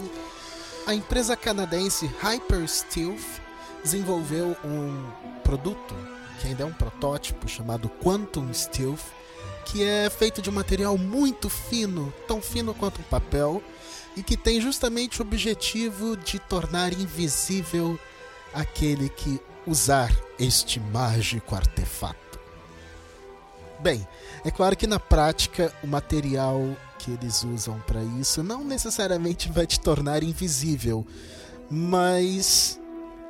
A 0.86 0.94
empresa 0.94 1.36
canadense 1.36 2.06
Hyperstealth 2.22 3.42
desenvolveu 3.84 4.56
um 4.64 5.04
produto 5.44 5.96
que 6.40 6.48
ainda 6.48 6.64
é 6.64 6.66
um 6.66 6.74
protótipo 6.74 7.48
chamado 7.50 7.90
Quantum 7.90 8.54
Stealth, 8.54 9.02
que 9.66 9.84
é 9.84 10.10
feito 10.12 10.44
de 10.44 10.50
um 10.52 10.54
material 10.54 10.96
muito 10.96 11.50
fino, 11.50 12.14
tão 12.28 12.40
fino 12.40 12.74
quanto 12.74 13.02
um 13.02 13.06
papel, 13.06 13.64
e 14.16 14.22
que 14.22 14.38
tem 14.38 14.62
justamente 14.62 15.20
o 15.20 15.26
objetivo 15.26 16.16
de 16.16 16.38
tornar 16.38 16.94
invisível 16.94 18.00
aquele 18.54 19.10
que 19.10 19.40
usar 19.66 20.12
este 20.40 20.80
mágico 20.80 21.56
artefato. 21.56 22.40
Bem, 23.80 24.08
é 24.44 24.50
claro 24.50 24.76
que 24.76 24.88
na 24.88 25.00
prática 25.00 25.74
o 25.84 25.88
material 25.88 26.60
que 26.98 27.12
eles 27.12 27.44
usam 27.44 27.80
para 27.86 28.02
isso 28.04 28.42
não 28.42 28.64
necessariamente 28.64 29.52
vai 29.52 29.68
te 29.68 29.80
tornar 29.80 30.24
invisível, 30.24 31.06
mas 31.70 32.80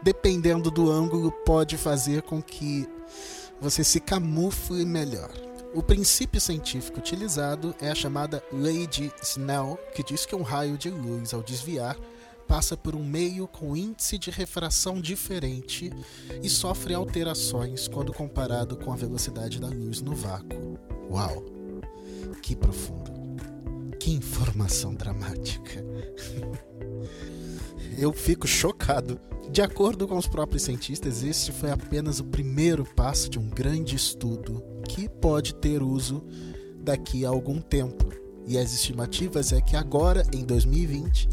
dependendo 0.02 0.72
do 0.72 0.90
ângulo 0.90 1.32
pode 1.32 1.76
fazer 1.78 2.22
com 2.22 2.42
que 2.42 2.88
você 3.60 3.84
se 3.84 4.00
camufle 4.00 4.86
melhor. 4.86 5.32
O 5.74 5.84
princípio 5.84 6.40
científico 6.40 7.00
utilizado 7.00 7.76
é 7.82 7.90
a 7.90 7.96
chamada 7.96 8.42
lei 8.52 8.88
de 8.88 9.12
Snell, 9.22 9.78
que 9.94 10.04
diz 10.04 10.26
que 10.26 10.36
um 10.36 10.42
raio 10.42 10.78
de 10.78 10.90
luz, 10.90 11.34
ao 11.34 11.44
desviar, 11.44 11.98
passa 12.48 12.78
por 12.78 12.96
um 12.96 13.04
meio 13.04 13.48
com 13.48 13.76
índice 13.76 14.18
de 14.18 14.32
refração 14.32 15.02
diferente 15.02 15.92
e 16.42 16.50
sofre 16.50 16.94
alterações 16.94 17.88
quando 17.88 18.14
comparado 18.14 18.78
com 18.78 18.92
a 18.92 18.96
velocidade 18.96 19.60
da 19.60 19.68
luz 19.68 20.02
no 20.02 20.16
vácuo. 20.16 20.80
Uau! 21.12 21.44
Que 22.42 22.56
profundo! 22.56 23.12
Que 24.00 24.12
informação 24.12 24.96
dramática! 24.96 25.84
Eu 27.98 28.14
fico 28.14 28.48
chocado. 28.48 29.20
De 29.52 29.62
acordo 29.62 30.08
com 30.08 30.18
os 30.18 30.28
próprios 30.28 30.64
cientistas, 30.64 31.24
este 31.24 31.52
foi 31.52 31.72
apenas 31.72 32.20
o 32.20 32.26
primeiro 32.26 32.86
passo 32.96 33.30
de 33.30 33.40
um 33.40 33.50
grande 33.50 33.96
estudo 33.96 34.64
que 34.88 35.10
pode 35.10 35.56
ter 35.56 35.82
uso 35.82 36.24
daqui 36.80 37.26
a 37.26 37.30
algum 37.30 37.60
tempo. 37.60 38.08
E 38.46 38.58
as 38.58 38.74
estimativas 38.74 39.52
é 39.52 39.60
que 39.60 39.76
agora, 39.76 40.24
em 40.34 40.46
2020, 40.46 41.28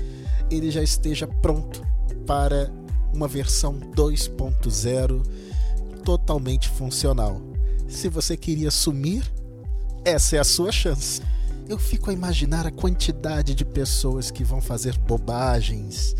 ele 0.51 0.71
já 0.71 0.83
esteja 0.83 1.27
pronto 1.27 1.83
para 2.27 2.71
uma 3.13 3.29
versão 3.29 3.79
2.0 3.79 5.23
totalmente 6.05 6.69
funcional. 6.69 7.41
Se 7.89 8.09
você 8.09 8.37
queria 8.37 8.71
sumir, 8.71 9.25
essa 10.05 10.37
é 10.37 10.39
a 10.39 10.45
sua 10.45 10.73
chance. 10.73 11.23
Eu 11.69 11.79
fico 11.79 12.11
a 12.11 12.13
imaginar 12.13 12.67
a 12.67 12.71
quantidade 12.71 13.55
de 13.55 13.65
pessoas 13.65 14.31
que 14.31 14.45
vão 14.45 14.61
fazer 14.61 14.99
bobagens, 14.99 16.15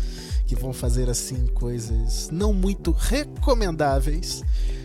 que 0.47 0.55
vão 0.55 0.73
fazer 0.73 1.09
assim 1.09 1.45
coisas 1.47 2.29
não 2.31 2.53
muito 2.53 2.91
recomendáveis, 2.91 4.43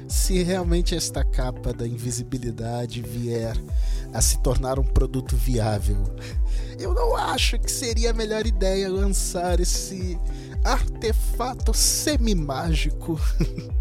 se 0.09 0.43
realmente 0.43 0.95
esta 0.95 1.23
capa 1.25 1.73
da 1.73 1.87
invisibilidade 1.87 3.01
vier 3.01 3.57
a 4.13 4.21
se 4.21 4.39
tornar 4.39 4.79
um 4.79 4.85
produto 4.85 5.37
viável. 5.37 6.03
Eu 6.79 6.95
não 6.95 7.17
acho 7.17 7.59
que 7.59 7.71
seria 7.71 8.11
a 8.11 8.15
melhor 8.15 8.47
ideia 8.47 8.89
lançar 8.89 9.61
esse 9.61 10.19
artefato 10.65 11.73
semi-mágico 11.73 13.21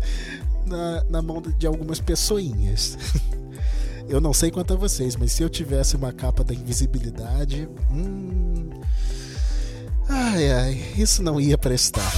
na, 0.65 1.03
na 1.05 1.21
mão 1.21 1.41
de 1.41 1.65
algumas 1.65 1.99
pessoinhas. 1.99 2.97
Eu 4.07 4.19
não 4.19 4.33
sei 4.33 4.49
quanto 4.49 4.73
a 4.73 4.75
vocês, 4.75 5.15
mas 5.15 5.31
se 5.31 5.43
eu 5.43 5.49
tivesse 5.49 5.95
uma 5.95 6.11
capa 6.11 6.43
da 6.43 6.51
invisibilidade. 6.51 7.69
Hum, 7.91 8.67
ai 10.07 10.51
ai, 10.51 10.93
isso 10.97 11.21
não 11.21 11.39
ia 11.39 11.55
prestar. 11.59 12.11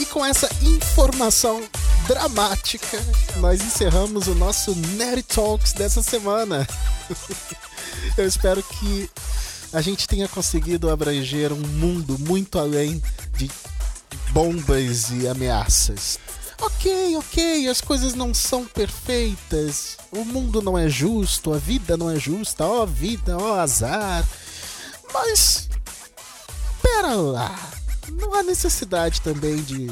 E 0.00 0.06
com 0.06 0.26
essa 0.26 0.48
informação 0.60 1.62
dramática, 2.06 2.98
nós 3.36 3.60
encerramos 3.60 4.26
o 4.26 4.34
nosso 4.34 4.74
Nerd 4.74 5.22
Talks 5.22 5.72
dessa 5.72 6.02
semana. 6.02 6.66
Eu 8.16 8.26
espero 8.26 8.62
que 8.62 9.10
a 9.72 9.80
gente 9.80 10.06
tenha 10.06 10.28
conseguido 10.28 10.90
abranger 10.90 11.52
um 11.52 11.66
mundo 11.66 12.18
muito 12.18 12.58
além 12.58 13.02
de 13.36 13.50
bombas 14.30 15.10
e 15.10 15.28
ameaças. 15.28 16.18
Ok, 16.60 17.16
ok, 17.16 17.68
as 17.68 17.80
coisas 17.80 18.14
não 18.14 18.32
são 18.32 18.64
perfeitas, 18.64 19.96
o 20.12 20.24
mundo 20.24 20.62
não 20.62 20.78
é 20.78 20.88
justo, 20.88 21.52
a 21.52 21.58
vida 21.58 21.96
não 21.96 22.08
é 22.08 22.18
justa, 22.18 22.64
ó 22.64 22.86
vida, 22.86 23.36
ó 23.36 23.58
azar. 23.58 24.26
Mas. 25.12 25.68
Pera 26.80 27.14
lá, 27.14 27.70
não 28.10 28.34
há 28.34 28.42
necessidade 28.42 29.20
também 29.20 29.56
de 29.62 29.88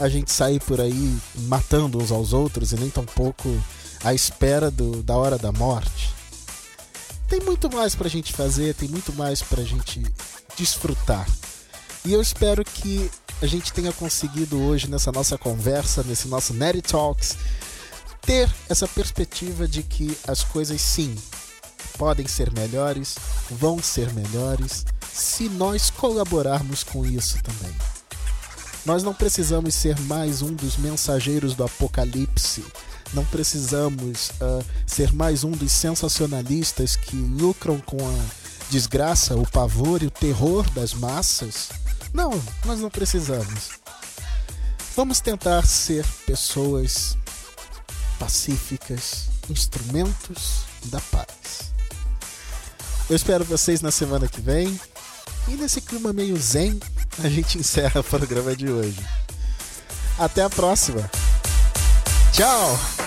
a 0.00 0.08
gente 0.08 0.32
sair 0.32 0.60
por 0.60 0.80
aí 0.80 1.16
matando 1.46 1.98
uns 2.02 2.10
aos 2.10 2.32
outros 2.32 2.72
e 2.72 2.76
nem 2.76 2.88
tampouco 2.88 3.48
à 4.02 4.14
espera 4.14 4.70
do, 4.70 5.02
da 5.02 5.14
hora 5.16 5.36
da 5.36 5.52
morte. 5.52 6.12
Tem 7.28 7.40
muito 7.40 7.70
mais 7.70 7.94
pra 7.94 8.08
gente 8.08 8.32
fazer, 8.32 8.74
tem 8.74 8.88
muito 8.88 9.12
mais 9.12 9.42
pra 9.42 9.62
gente 9.62 10.02
desfrutar. 10.56 11.28
E 12.04 12.12
eu 12.12 12.20
espero 12.20 12.64
que 12.64 13.10
a 13.42 13.46
gente 13.46 13.72
tenha 13.72 13.92
conseguido 13.92 14.60
hoje 14.60 14.88
nessa 14.88 15.12
nossa 15.12 15.38
conversa, 15.38 16.02
nesse 16.02 16.28
nosso 16.28 16.54
Nerd 16.54 16.82
Talks, 16.82 17.36
ter 18.22 18.50
essa 18.68 18.88
perspectiva 18.88 19.68
de 19.68 19.82
que 19.82 20.16
as 20.26 20.42
coisas 20.42 20.80
sim 20.80 21.14
podem 21.96 22.26
ser 22.26 22.50
melhores, 22.52 23.16
vão 23.50 23.82
ser 23.82 24.12
melhores, 24.12 24.84
se 25.12 25.48
nós 25.48 25.90
colaborarmos 25.90 26.82
com 26.82 27.04
isso 27.04 27.38
também. 27.42 27.99
Nós 28.90 29.04
não 29.04 29.14
precisamos 29.14 29.72
ser 29.76 29.96
mais 30.00 30.42
um 30.42 30.52
dos 30.52 30.76
mensageiros 30.76 31.54
do 31.54 31.62
apocalipse. 31.62 32.64
Não 33.14 33.24
precisamos 33.24 34.30
uh, 34.30 34.64
ser 34.84 35.12
mais 35.12 35.44
um 35.44 35.52
dos 35.52 35.70
sensacionalistas 35.70 36.96
que 36.96 37.14
lucram 37.14 37.78
com 37.78 37.98
a 37.98 38.24
desgraça, 38.68 39.36
o 39.36 39.48
pavor 39.48 40.02
e 40.02 40.06
o 40.06 40.10
terror 40.10 40.68
das 40.70 40.92
massas. 40.92 41.68
Não, 42.12 42.32
nós 42.64 42.80
não 42.80 42.90
precisamos. 42.90 43.70
Vamos 44.96 45.20
tentar 45.20 45.64
ser 45.66 46.04
pessoas 46.26 47.16
pacíficas, 48.18 49.28
instrumentos 49.48 50.64
da 50.86 51.00
paz. 51.00 51.72
Eu 53.08 53.14
espero 53.14 53.44
vocês 53.44 53.80
na 53.80 53.92
semana 53.92 54.26
que 54.26 54.40
vem. 54.40 54.80
E 55.46 55.52
nesse 55.52 55.80
clima 55.80 56.12
meio 56.12 56.36
zen, 56.36 56.80
a 57.22 57.28
gente 57.28 57.58
encerra 57.58 58.00
o 58.00 58.04
programa 58.04 58.54
de 58.54 58.70
hoje. 58.70 59.00
Até 60.18 60.42
a 60.42 60.50
próxima. 60.50 61.10
Tchau! 62.32 62.99